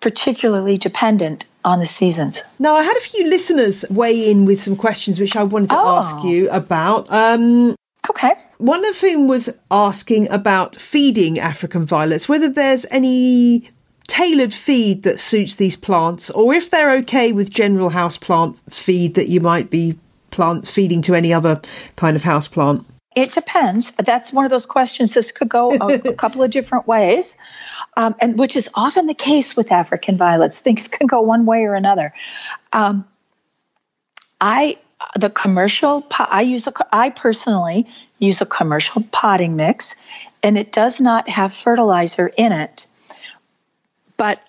[0.00, 4.74] particularly dependent on the seasons Now, I had a few listeners weigh in with some
[4.74, 5.96] questions which I wanted to Oh.
[5.98, 7.06] ask you about.
[7.12, 7.76] Um,
[8.10, 13.72] okay one of whom was asking about feeding African violets, whether there's any
[14.06, 19.14] tailored feed that suits these plants, or if they're okay with general house plant feed
[19.16, 19.98] that you might be
[20.30, 21.60] plant feeding to any other
[21.96, 22.86] kind of house plant.
[23.16, 23.90] It depends.
[23.92, 25.12] That's one of those questions.
[25.14, 27.36] This could go a, a couple of different ways,
[27.96, 30.60] um, and which is often the case with African violets.
[30.60, 32.14] Things can go one way or another.
[32.72, 33.06] Um,
[34.40, 34.78] I
[35.16, 37.88] the commercial pot, I use a, I personally
[38.18, 39.96] use a commercial potting mix,
[40.42, 42.86] and it does not have fertilizer in it.
[44.16, 44.40] But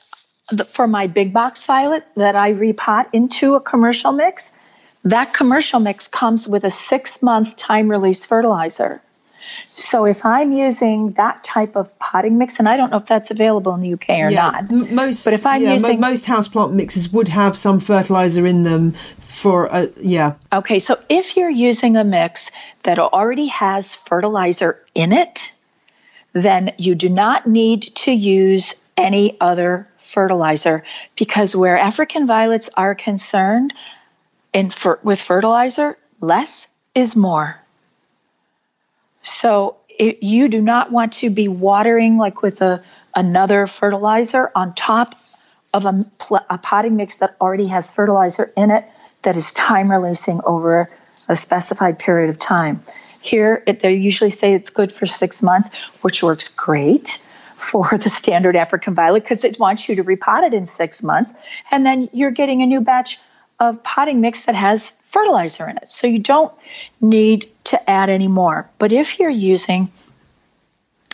[0.49, 4.57] the, for my big box violet that I repot into a commercial mix,
[5.03, 9.01] that commercial mix comes with a six month time release fertilizer.
[9.65, 13.29] So if I'm using that type of potting mix, and I don't know if that's
[13.29, 15.25] available in the UK or not, M- most.
[15.25, 18.95] But if I'm yeah, using- most houseplant mixes would have some fertilizer in them
[19.33, 20.35] for uh, yeah.
[20.51, 22.51] Okay, so if you're using a mix
[22.83, 25.51] that already has fertilizer in it,
[26.33, 30.83] then you do not need to use any other fertilizer
[31.15, 33.73] because where African violets are concerned,
[34.53, 34.71] in
[35.01, 37.59] with fertilizer, less is more.
[39.23, 42.83] So it, you do not want to be watering like with a
[43.15, 45.15] another fertilizer on top
[45.73, 45.93] of a,
[46.49, 48.85] a potting mix that already has fertilizer in it
[49.23, 50.89] that is time releasing over
[51.29, 52.83] a specified period of time.
[53.21, 58.09] Here, it, they usually say it's good for six months, which works great for the
[58.09, 61.33] standard African violet because it wants you to repot it in six months.
[61.71, 63.19] And then you're getting a new batch
[63.59, 65.89] of potting mix that has fertilizer in it.
[65.89, 66.51] So you don't
[66.99, 68.69] need to add any more.
[68.77, 69.91] But if you're using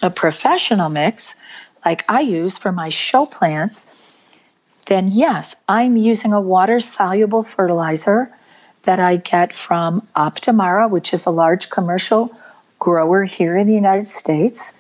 [0.02, 1.36] a professional mix,
[1.86, 4.09] like I use for my show plants,
[4.90, 8.34] then yes, I'm using a water soluble fertilizer
[8.84, 12.36] that I get from Optimara, which is a large commercial
[12.80, 14.78] grower here in the United States.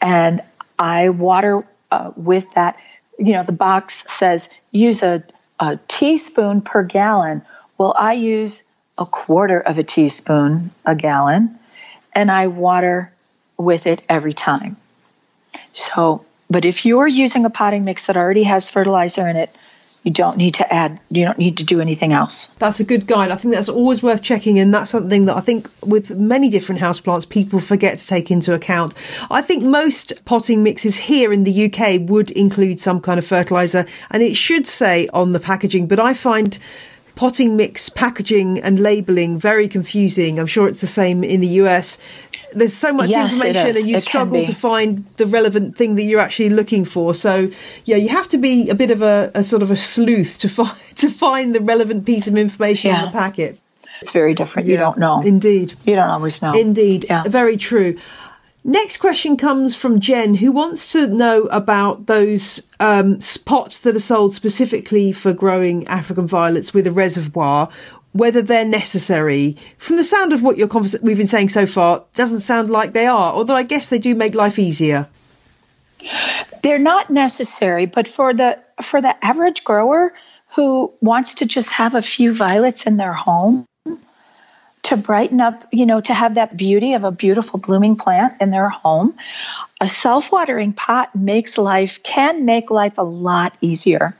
[0.00, 0.40] And
[0.78, 2.78] I water uh, with that.
[3.18, 5.22] You know, the box says use a,
[5.60, 7.42] a teaspoon per gallon.
[7.76, 8.62] Well, I use
[8.98, 11.58] a quarter of a teaspoon a gallon,
[12.14, 13.12] and I water
[13.58, 14.76] with it every time.
[15.74, 19.56] So, but if you're using a potting mix that already has fertilizer in it,
[20.04, 22.48] you don't need to add you don't need to do anything else.
[22.58, 23.30] That's a good guide.
[23.30, 26.80] I think that's always worth checking and that's something that i think with many different
[26.80, 28.94] houseplants people forget to take into account.
[29.30, 33.86] I think most potting mixes here in the uk would include some kind of fertilizer
[34.10, 36.58] and it should say on the packaging but i find
[37.14, 40.38] potting mix packaging and labeling very confusing.
[40.38, 41.98] I'm sure it's the same in the US.
[42.52, 46.04] There's so much yes, information and you it struggle to find the relevant thing that
[46.04, 47.14] you're actually looking for.
[47.14, 47.50] So
[47.84, 50.48] yeah, you have to be a bit of a, a sort of a sleuth to
[50.48, 53.04] find to find the relevant piece of information yeah.
[53.04, 53.58] on the packet.
[53.98, 54.68] It's very different.
[54.68, 55.22] Yeah, you don't know.
[55.22, 55.74] Indeed.
[55.84, 56.52] You don't always know.
[56.52, 57.06] Indeed.
[57.08, 57.24] Yeah.
[57.26, 57.98] Very true.
[58.66, 64.00] Next question comes from Jen, who wants to know about those um, spots that are
[64.00, 67.68] sold specifically for growing African violets with a reservoir,
[68.12, 69.58] whether they're necessary.
[69.76, 72.92] From the sound of what your convers- we've been saying so far, doesn't sound like
[72.92, 73.34] they are.
[73.34, 75.08] Although I guess they do make life easier.
[76.62, 80.14] They're not necessary, but for the for the average grower
[80.54, 83.66] who wants to just have a few violets in their home,
[84.84, 88.50] to brighten up, you know, to have that beauty of a beautiful blooming plant in
[88.50, 89.14] their home.
[89.80, 94.16] A self watering pot makes life, can make life a lot easier.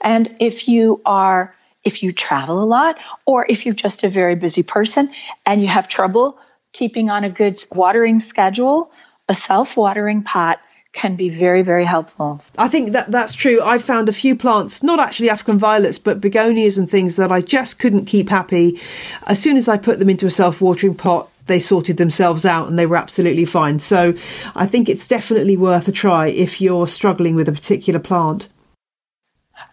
[0.00, 1.54] And if you are,
[1.84, 5.10] if you travel a lot, or if you're just a very busy person
[5.46, 6.38] and you have trouble
[6.72, 8.90] keeping on a good watering schedule,
[9.28, 10.60] a self watering pot
[10.92, 12.42] can be very, very helpful.
[12.56, 13.60] I think that that's true.
[13.62, 17.40] I found a few plants, not actually African violets, but begonias and things that I
[17.40, 18.80] just couldn't keep happy.
[19.26, 22.68] As soon as I put them into a self watering pot, they sorted themselves out
[22.68, 23.78] and they were absolutely fine.
[23.78, 24.14] So
[24.54, 28.48] I think it's definitely worth a try if you're struggling with a particular plant.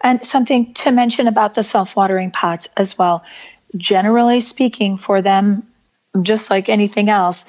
[0.02, 3.24] And something to mention about the self watering pots as well.
[3.78, 5.68] Generally speaking, for them,
[6.22, 7.46] just like anything else,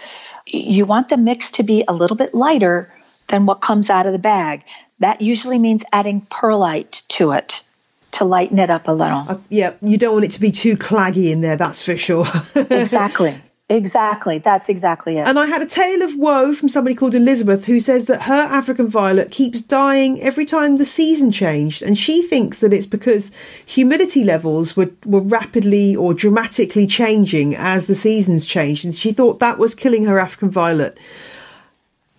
[0.47, 2.92] you want the mix to be a little bit lighter
[3.28, 4.62] than what comes out of the bag.
[5.01, 7.62] That usually means adding perlite to it
[8.12, 9.24] to lighten it up a little.
[9.28, 12.26] Uh, yeah, you don't want it to be too claggy in there, that's for sure.
[12.55, 13.38] exactly.
[13.69, 14.39] Exactly.
[14.39, 15.27] That's exactly it.
[15.27, 18.33] And I had a tale of woe from somebody called Elizabeth who says that her
[18.33, 21.83] African violet keeps dying every time the season changed.
[21.83, 23.33] And she thinks that it's because
[23.64, 28.85] humidity levels were, were rapidly or dramatically changing as the seasons changed.
[28.85, 31.01] And she thought that was killing her African violet.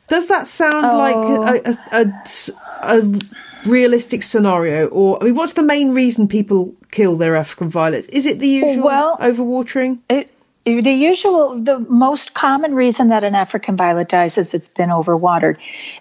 [0.10, 0.98] Does that sound oh.
[0.98, 3.20] like a, a, a, a,
[3.66, 4.88] realistic scenario?
[4.88, 8.10] Or, I mean, what's the main reason people kill their African violet?
[8.10, 10.00] Is it the usual well, overwatering?
[10.10, 10.30] It,
[10.68, 15.58] the usual, the most common reason that an African violet dies is it's been overwatered.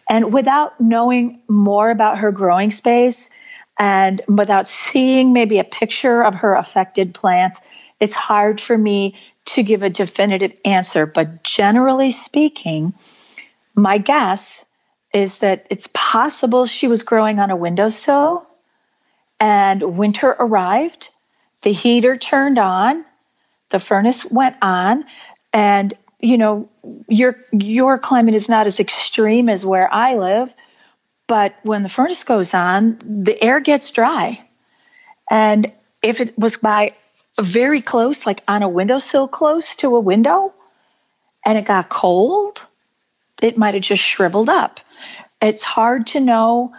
[0.09, 3.31] And without knowing more about her growing space
[3.79, 7.61] and without seeing maybe a picture of her affected plants,
[8.01, 11.07] it's hard for me to give a definitive answer.
[11.07, 12.93] But generally speaking,
[13.75, 14.65] my guess
[15.15, 18.47] is that it's possible she was growing on a windowsill
[19.39, 21.11] and winter arrived,
[21.63, 23.05] the heater turned on
[23.71, 25.05] the furnace went on.
[25.53, 26.69] And you know
[27.09, 30.55] your your climate is not as extreme as where I live
[31.27, 34.43] but when the furnace goes on the air gets dry.
[35.31, 36.93] And if it was by
[37.39, 40.55] very close like on a windowsill close to a window
[41.45, 42.63] and it got cold
[43.43, 44.81] it might have just shriveled up.
[45.43, 46.73] It's hard to know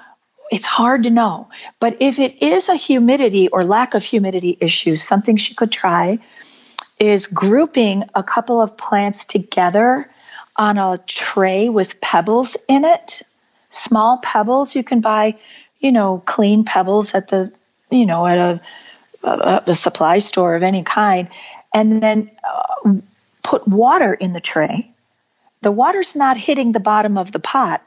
[0.50, 1.50] it's hard to know.
[1.80, 6.20] But if it is a humidity or lack of humidity issue something she could try
[7.00, 10.10] is grouping a couple of plants together
[10.56, 13.22] on a tray with pebbles in it.
[13.70, 14.76] Small pebbles.
[14.76, 15.36] You can buy,
[15.80, 17.52] you know, clean pebbles at the,
[17.92, 18.62] you know, at a,
[19.24, 21.30] a, a supply store of any kind,
[21.74, 22.96] and then uh,
[23.44, 24.90] put water in the tray.
[25.62, 27.84] The water's not hitting the bottom of the pot,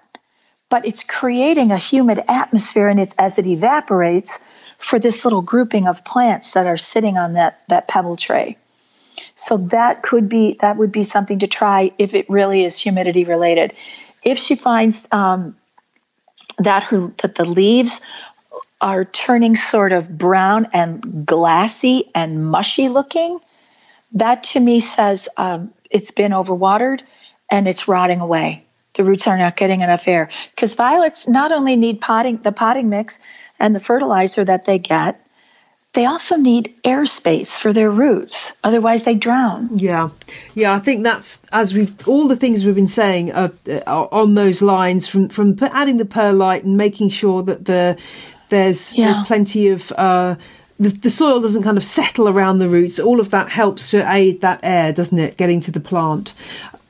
[0.69, 4.45] but it's creating a humid atmosphere, and it's as it evaporates
[4.79, 8.57] for this little grouping of plants that are sitting on that that pebble tray.
[9.41, 13.25] So that could be that would be something to try if it really is humidity
[13.25, 13.73] related.
[14.23, 15.57] If she finds um,
[16.59, 18.03] that her that the leaves
[18.83, 23.41] are turning sort of brown and glassy and mushy looking,
[24.13, 27.01] that to me says um, it's been overwatered
[27.51, 28.67] and it's rotting away.
[28.95, 32.91] The roots are not getting enough air because violets not only need potting the potting
[32.91, 33.21] mix
[33.59, 35.19] and the fertilizer that they get,
[35.93, 38.57] they also need airspace for their roots.
[38.63, 39.69] Otherwise, they drown.
[39.77, 40.11] Yeah,
[40.55, 40.73] yeah.
[40.73, 44.63] I think that's as we've all the things we've been saying are, uh, on those
[44.63, 47.99] lines from from adding the perlite and making sure that the
[48.51, 49.07] there's yeah.
[49.07, 49.93] there's plenty of.
[49.93, 50.37] Uh,
[50.79, 52.99] the, the soil doesn't kind of settle around the roots.
[52.99, 56.33] All of that helps to aid that air, doesn't it, getting to the plant?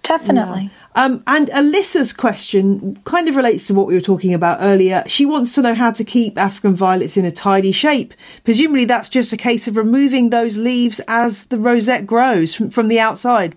[0.05, 0.71] Definitely.
[0.73, 0.80] Yeah.
[0.97, 5.05] Um, and Alyssa's question kind of relates to what we were talking about earlier.
[5.07, 8.13] She wants to know how to keep African violets in a tidy shape.
[8.45, 12.89] Presumably, that's just a case of removing those leaves as the rosette grows from, from
[12.89, 13.57] the outside.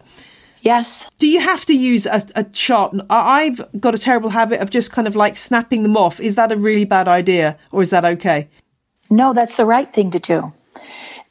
[0.61, 1.09] Yes.
[1.19, 2.93] Do you have to use a, a sharp?
[3.09, 6.19] I've got a terrible habit of just kind of like snapping them off.
[6.19, 8.47] Is that a really bad idea, or is that okay?
[9.09, 10.53] No, that's the right thing to do.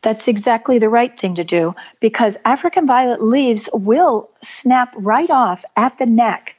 [0.02, 5.64] That's exactly the right thing to do because African violet leaves will snap right off
[5.76, 6.56] at the neck,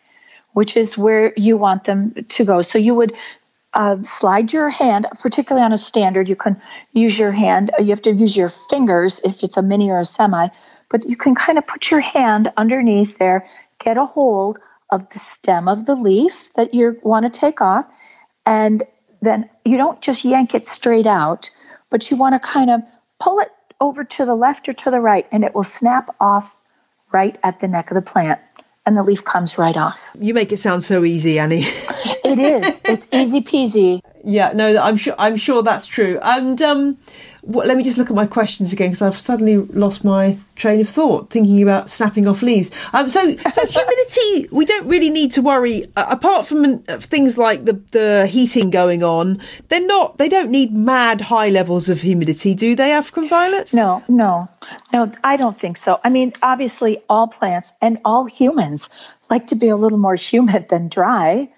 [0.53, 2.61] which is where you want them to go.
[2.61, 3.13] So you would
[3.73, 6.29] uh, slide your hand, particularly on a standard.
[6.29, 6.61] You can
[6.93, 7.71] use your hand.
[7.79, 10.49] You have to use your fingers if it's a mini or a semi,
[10.89, 13.47] but you can kind of put your hand underneath there,
[13.79, 17.87] get a hold of the stem of the leaf that you want to take off,
[18.45, 18.83] and
[19.21, 21.49] then you don't just yank it straight out,
[21.89, 22.81] but you want to kind of
[23.23, 26.55] pull it over to the left or to the right, and it will snap off
[27.11, 28.39] right at the neck of the plant,
[28.85, 30.11] and the leaf comes right off.
[30.19, 31.63] You make it sound so easy, Annie.
[31.63, 32.81] it is.
[32.83, 34.01] It's easy peasy.
[34.25, 35.15] Yeah, no, I'm sure.
[35.19, 36.17] I'm sure that's true.
[36.21, 36.97] And um,
[37.45, 40.79] what, let me just look at my questions again because I've suddenly lost my train
[40.79, 42.71] of thought thinking about snapping off leaves.
[42.93, 45.85] Um, so, so humidity, we don't really need to worry.
[45.97, 50.17] Uh, apart from uh, things like the the heating going on, they're not.
[50.17, 52.93] They don't need mad high levels of humidity, do they?
[52.93, 53.73] African violets?
[53.73, 54.47] No, no,
[54.93, 55.11] no.
[55.23, 55.99] I don't think so.
[56.03, 58.89] I mean, obviously, all plants and all humans
[59.29, 61.49] like to be a little more humid than dry.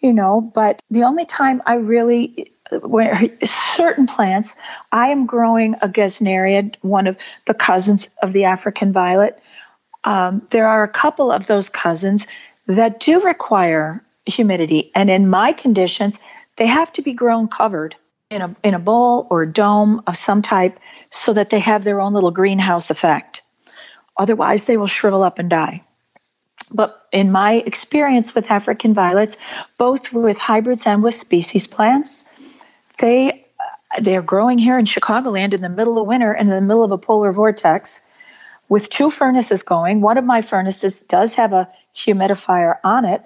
[0.00, 4.56] You know, but the only time I really where certain plants,
[4.90, 9.38] I am growing a gesneria, one of the cousins of the African violet.
[10.04, 12.26] Um, there are a couple of those cousins
[12.66, 16.18] that do require humidity, and in my conditions,
[16.56, 17.94] they have to be grown covered
[18.30, 20.78] in a in a bowl or a dome of some type,
[21.10, 23.42] so that they have their own little greenhouse effect.
[24.16, 25.82] Otherwise, they will shrivel up and die.
[26.72, 29.36] But in my experience with African violets,
[29.78, 32.28] both with hybrids and with species plants,
[32.98, 33.46] they
[34.00, 36.90] they're growing here in Chicagoland in the middle of winter and in the middle of
[36.90, 38.00] a polar vortex
[38.68, 40.00] with two furnaces going.
[40.00, 43.22] One of my furnaces does have a humidifier on it,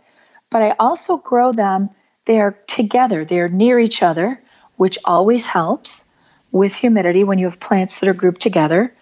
[0.51, 1.91] but I also grow them.
[2.27, 4.41] They're together, they're near each other,
[4.77, 6.05] which always helps
[6.53, 8.95] with humidity when you have plants that are grouped together.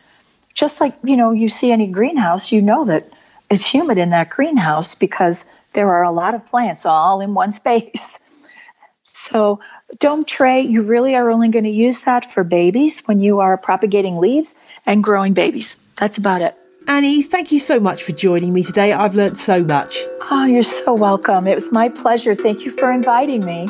[0.54, 3.04] Just like, you know, you see any greenhouse, you know that
[3.50, 7.50] it's humid in that greenhouse because there are a lot of plants all in one
[7.52, 8.18] space.
[9.30, 9.60] So
[9.98, 13.56] Dome tray, you really are only going to use that for babies when you are
[13.56, 14.54] propagating leaves
[14.86, 15.86] and growing babies.
[15.96, 16.54] That's about it.
[16.86, 18.92] Annie, thank you so much for joining me today.
[18.92, 19.98] I've learned so much.
[20.30, 21.46] Oh, you're so welcome.
[21.46, 22.34] It was my pleasure.
[22.34, 23.66] Thank you for inviting me.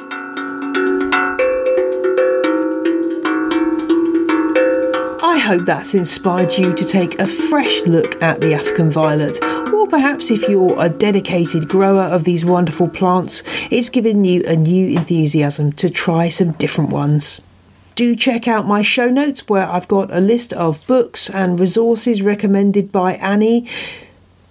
[5.21, 9.39] I hope that's inspired you to take a fresh look at the African violet
[9.89, 14.89] perhaps if you're a dedicated grower of these wonderful plants, it's given you a new
[14.89, 17.41] enthusiasm to try some different ones.
[17.95, 22.23] Do check out my show notes where I've got a list of books and resources
[22.23, 23.67] recommended by Annie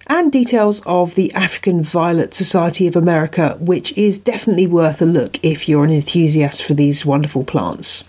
[0.07, 5.43] and details of the African Violet Society of America, which is definitely worth a look
[5.43, 8.03] if you're an enthusiast for these wonderful plants.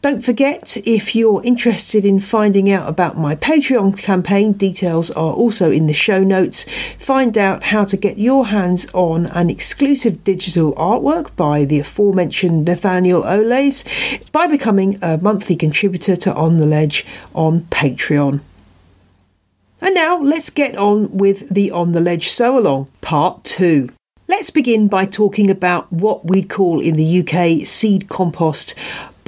[0.00, 5.72] Don't forget, if you're interested in finding out about my Patreon campaign, details are also
[5.72, 6.66] in the show notes.
[7.00, 12.64] Find out how to get your hands on an exclusive digital artwork by the aforementioned
[12.64, 13.84] Nathaniel Oles
[14.30, 18.40] by becoming a monthly contributor to On the Ledge on Patreon.
[19.80, 23.90] And now let's get on with the On the Ledge Sow Along, Part 2.
[24.28, 28.74] Let's begin by talking about what we'd call in the UK seed compost,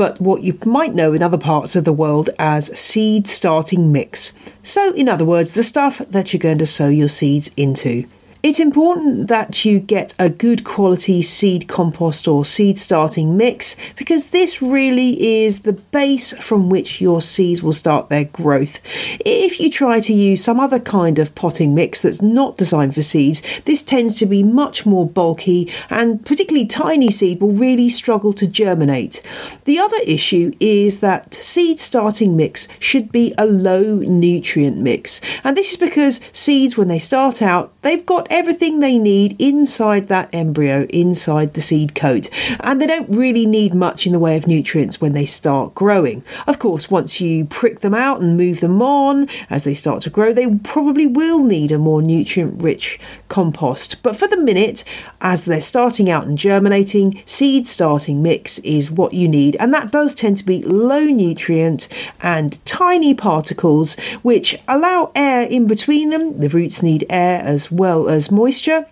[0.00, 4.32] but what you might know in other parts of the world as seed starting mix.
[4.62, 8.08] So, in other words, the stuff that you're going to sow your seeds into.
[8.42, 14.30] It's important that you get a good quality seed compost or seed starting mix because
[14.30, 18.78] this really is the base from which your seeds will start their growth.
[19.26, 23.02] If you try to use some other kind of potting mix that's not designed for
[23.02, 28.32] seeds, this tends to be much more bulky and particularly tiny seed will really struggle
[28.32, 29.20] to germinate.
[29.66, 35.58] The other issue is that seed starting mix should be a low nutrient mix, and
[35.58, 40.32] this is because seeds, when they start out, they've got everything they need inside that
[40.32, 44.46] embryo, inside the seed coat, and they don't really need much in the way of
[44.46, 46.24] nutrients when they start growing.
[46.46, 50.10] Of course, once you prick them out and move them on as they start to
[50.10, 54.02] grow, they probably will need a more nutrient rich compost.
[54.02, 54.84] But for the minute,
[55.20, 59.90] as they're starting out and germinating, seed starting mix is what you need, and that
[59.90, 61.88] does tend to be low nutrient
[62.20, 66.38] and tiny particles which allow air in between them.
[66.38, 68.86] The roots need air as well as moisture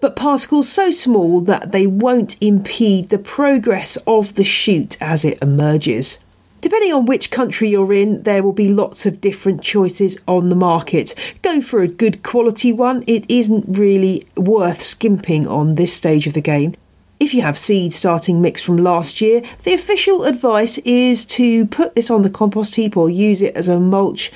[0.00, 5.40] but particles so small that they won't impede the progress of the shoot as it
[5.42, 6.18] emerges.
[6.62, 10.56] Depending on which country you're in, there will be lots of different choices on the
[10.56, 11.14] market.
[11.40, 16.34] Go for a good quality one, it isn't really worth skimping on this stage of
[16.34, 16.74] the game.
[17.18, 21.94] If you have seed starting mix from last year, the official advice is to put
[21.94, 24.32] this on the compost heap or use it as a mulch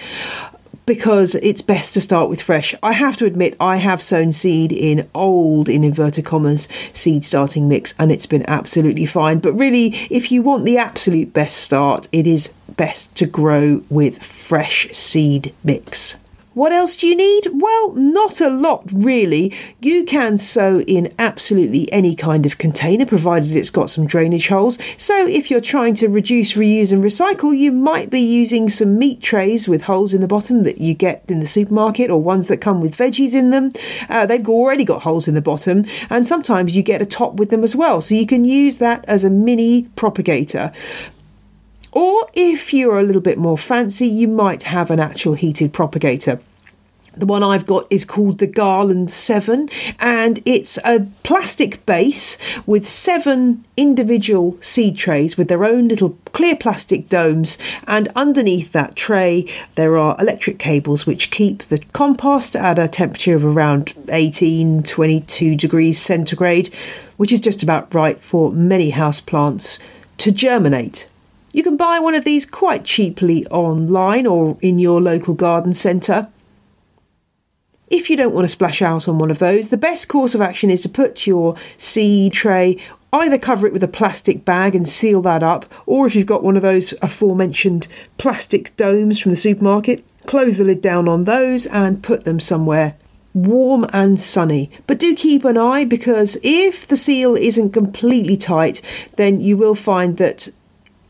[0.86, 2.74] because it's best to start with fresh.
[2.82, 7.68] I have to admit, I have sown seed in old, in inverted commas, seed starting
[7.68, 9.38] mix, and it's been absolutely fine.
[9.38, 14.22] But really, if you want the absolute best start, it is best to grow with
[14.22, 16.16] fresh seed mix.
[16.54, 17.48] What else do you need?
[17.52, 19.52] Well, not a lot really.
[19.80, 24.78] You can sow in absolutely any kind of container provided it's got some drainage holes.
[24.96, 29.20] So if you're trying to reduce, reuse, and recycle, you might be using some meat
[29.20, 32.58] trays with holes in the bottom that you get in the supermarket or ones that
[32.58, 33.72] come with veggies in them.
[34.08, 37.50] Uh, they've already got holes in the bottom, and sometimes you get a top with
[37.50, 38.00] them as well.
[38.00, 40.72] So you can use that as a mini propagator.
[41.94, 46.40] Or if you're a little bit more fancy, you might have an actual heated propagator.
[47.16, 49.68] The one I've got is called the Garland 7,
[50.00, 52.36] and it's a plastic base
[52.66, 57.56] with seven individual seed trays with their own little clear plastic domes.
[57.86, 63.36] And underneath that tray, there are electric cables which keep the compost at a temperature
[63.36, 66.70] of around 18 22 degrees centigrade,
[67.16, 69.78] which is just about right for many houseplants
[70.18, 71.08] to germinate.
[71.54, 76.26] You can buy one of these quite cheaply online or in your local garden centre.
[77.86, 80.40] If you don't want to splash out on one of those, the best course of
[80.40, 82.76] action is to put your seed tray
[83.12, 86.42] either cover it with a plastic bag and seal that up, or if you've got
[86.42, 87.86] one of those aforementioned
[88.18, 92.96] plastic domes from the supermarket, close the lid down on those and put them somewhere
[93.32, 94.70] warm and sunny.
[94.88, 98.80] But do keep an eye because if the seal isn't completely tight,
[99.16, 100.48] then you will find that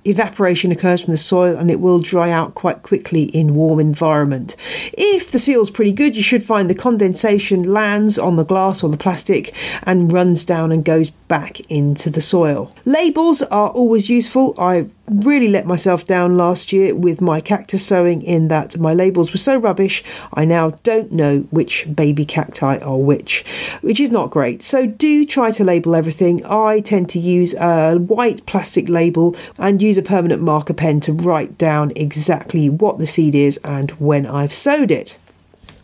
[0.04, 4.56] evaporation occurs from the soil and it will dry out quite quickly in warm environment.
[4.92, 8.90] If the seal's pretty good, you should find the condensation lands on the glass or
[8.90, 12.74] the plastic and runs down and goes back into the soil.
[12.84, 14.54] Labels are always useful.
[14.58, 19.32] I really let myself down last year with my cactus sowing in that my labels
[19.32, 20.02] were so rubbish
[20.32, 23.44] I now don't know which baby cacti are which,
[23.82, 24.62] which is not great.
[24.62, 26.44] So do try to label everything.
[26.46, 31.12] I tend to use a white plastic label and use a permanent marker pen to
[31.12, 35.18] write down exactly what the seed is and when I've sowed it.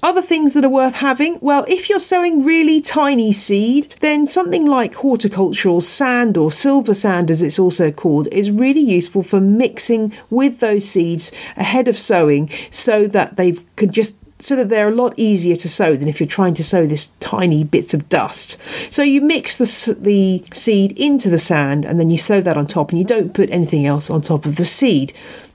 [0.02, 4.64] Other things that are worth having, well, if you're sowing really tiny seed, then something
[4.64, 10.12] like horticultural sand or silver sand, as it's also called, is really useful for mixing
[10.30, 14.94] with those seeds ahead of sowing so that they can just so that they're a
[14.94, 18.56] lot easier to sow than if you're trying to sow this tiny bits of dust.
[18.90, 22.66] So you mix the, the seed into the sand and then you sow that on
[22.66, 25.12] top and you don't put anything else on top of the seed.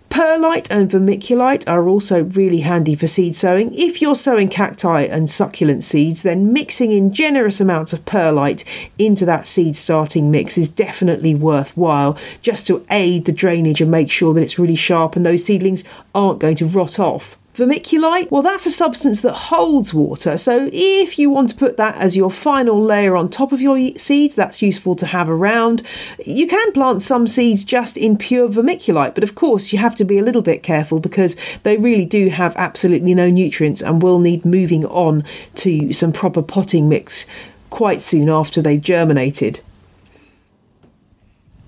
[0.10, 3.74] Perlite and vermiculite are also really handy for seed sowing.
[3.74, 8.64] If you're sowing cacti and succulent seeds, then mixing in generous amounts of perlite
[8.97, 14.10] into that seed starting mix is definitely worthwhile just to aid the drainage and make
[14.10, 15.84] sure that it's really sharp and those seedlings
[16.14, 17.38] aren't going to rot off.
[17.56, 20.38] Vermiculite, well, that's a substance that holds water.
[20.38, 23.78] So if you want to put that as your final layer on top of your
[23.97, 25.82] seeds, that's useful to have around.
[26.26, 30.03] You can plant some seeds just in pure vermiculite, but of course, you have to
[30.03, 34.20] be a little bit careful because they really do have absolutely no nutrients and will
[34.20, 35.24] need moving on
[35.56, 37.26] to some proper potting mix
[37.70, 39.62] quite soon after they've germinated.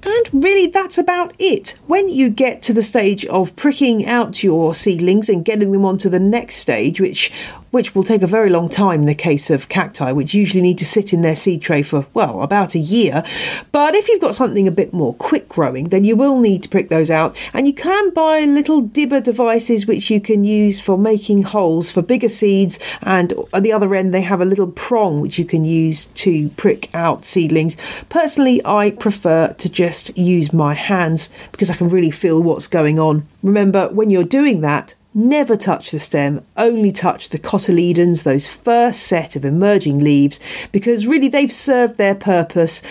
[0.03, 1.77] And really, that's about it.
[1.87, 6.07] When you get to the stage of pricking out your seedlings and getting them onto
[6.09, 7.31] the next stage, which
[7.71, 10.77] which will take a very long time in the case of cacti, which usually need
[10.77, 13.23] to sit in their seed tray for, well, about a year.
[13.71, 16.69] But if you've got something a bit more quick growing, then you will need to
[16.69, 17.37] prick those out.
[17.53, 22.01] And you can buy little dibber devices which you can use for making holes for
[22.01, 22.79] bigger seeds.
[23.01, 26.49] And at the other end, they have a little prong which you can use to
[26.51, 27.75] prick out seedlings.
[28.09, 29.86] Personally, I prefer to just
[30.17, 33.27] use my hands because I can really feel what's going on.
[33.43, 39.01] Remember, when you're doing that, Never touch the stem, only touch the cotyledons, those first
[39.01, 40.39] set of emerging leaves,
[40.71, 42.83] because really they've served their purpose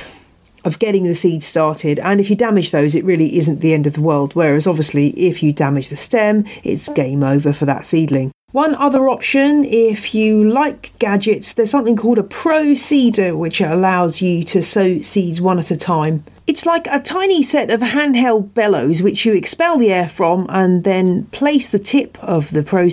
[0.65, 2.01] of getting the seed started.
[2.01, 4.35] And if you damage those, it really isn't the end of the world.
[4.35, 8.33] Whereas, obviously, if you damage the stem, it's game over for that seedling.
[8.51, 14.21] One other option, if you like gadgets, there's something called a Pro Seeder, which allows
[14.21, 16.25] you to sow seeds one at a time.
[16.47, 20.85] It's like a tiny set of handheld bellows which you expel the air from and
[20.85, 22.89] then place the tip of the Pro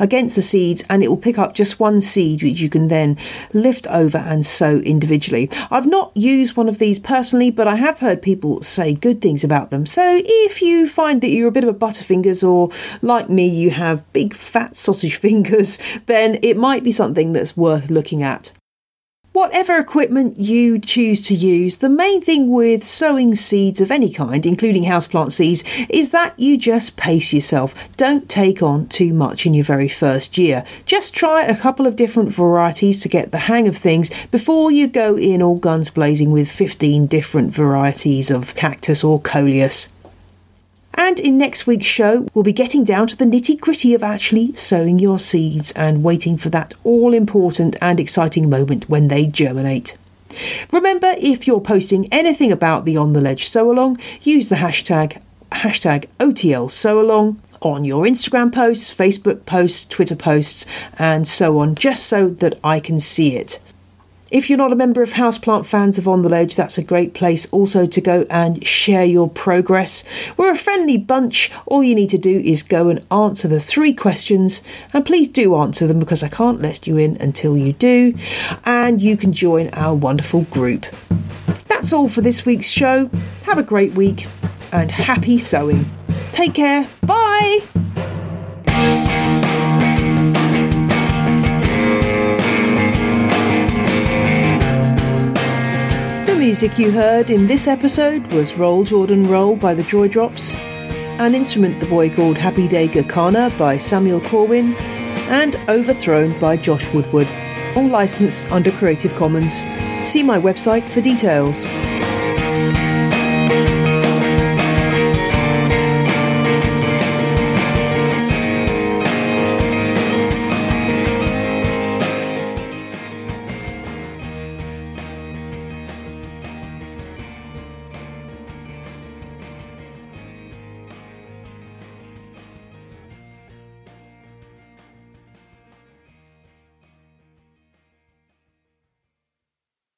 [0.00, 3.16] against the seeds and it will pick up just one seed which you can then
[3.52, 5.48] lift over and sow individually.
[5.70, 9.44] I've not used one of these personally, but I have heard people say good things
[9.44, 9.86] about them.
[9.86, 12.70] So if you find that you're a bit of a butterfingers or
[13.00, 17.90] like me, you have big fat sausage fingers, then it might be something that's worth
[17.90, 18.50] looking at.
[19.32, 24.44] Whatever equipment you choose to use, the main thing with sowing seeds of any kind,
[24.44, 27.74] including houseplant seeds, is that you just pace yourself.
[27.96, 30.66] Don't take on too much in your very first year.
[30.84, 34.86] Just try a couple of different varieties to get the hang of things before you
[34.86, 39.88] go in all guns blazing with 15 different varieties of cactus or coleus.
[40.94, 44.54] And in next week's show, we'll be getting down to the nitty gritty of actually
[44.54, 49.96] sowing your seeds and waiting for that all important and exciting moment when they germinate.
[50.70, 55.20] Remember, if you're posting anything about the On the Ledge Sow Along, use the hashtag
[55.50, 60.66] hashtag OTL Sow Along on your Instagram posts, Facebook posts, Twitter posts,
[60.98, 63.61] and so on, just so that I can see it.
[64.32, 67.12] If you're not a member of Houseplant Fans of On the Ledge, that's a great
[67.12, 70.04] place also to go and share your progress.
[70.38, 71.52] We're a friendly bunch.
[71.66, 74.62] All you need to do is go and answer the three questions,
[74.94, 78.14] and please do answer them because I can't let you in until you do,
[78.64, 80.86] and you can join our wonderful group.
[81.68, 83.10] That's all for this week's show.
[83.42, 84.26] Have a great week
[84.72, 85.84] and happy sowing.
[86.32, 86.88] Take care.
[87.02, 87.60] Bye.
[96.52, 101.34] Music you heard in this episode was Roll Jordan Roll by the Joy Drops, An
[101.34, 104.74] Instrument the Boy Called Happy Day Gakana by Samuel Corwin,
[105.32, 107.26] and Overthrown by Josh Woodward,
[107.74, 109.64] all licensed under Creative Commons.
[110.06, 111.66] See my website for details.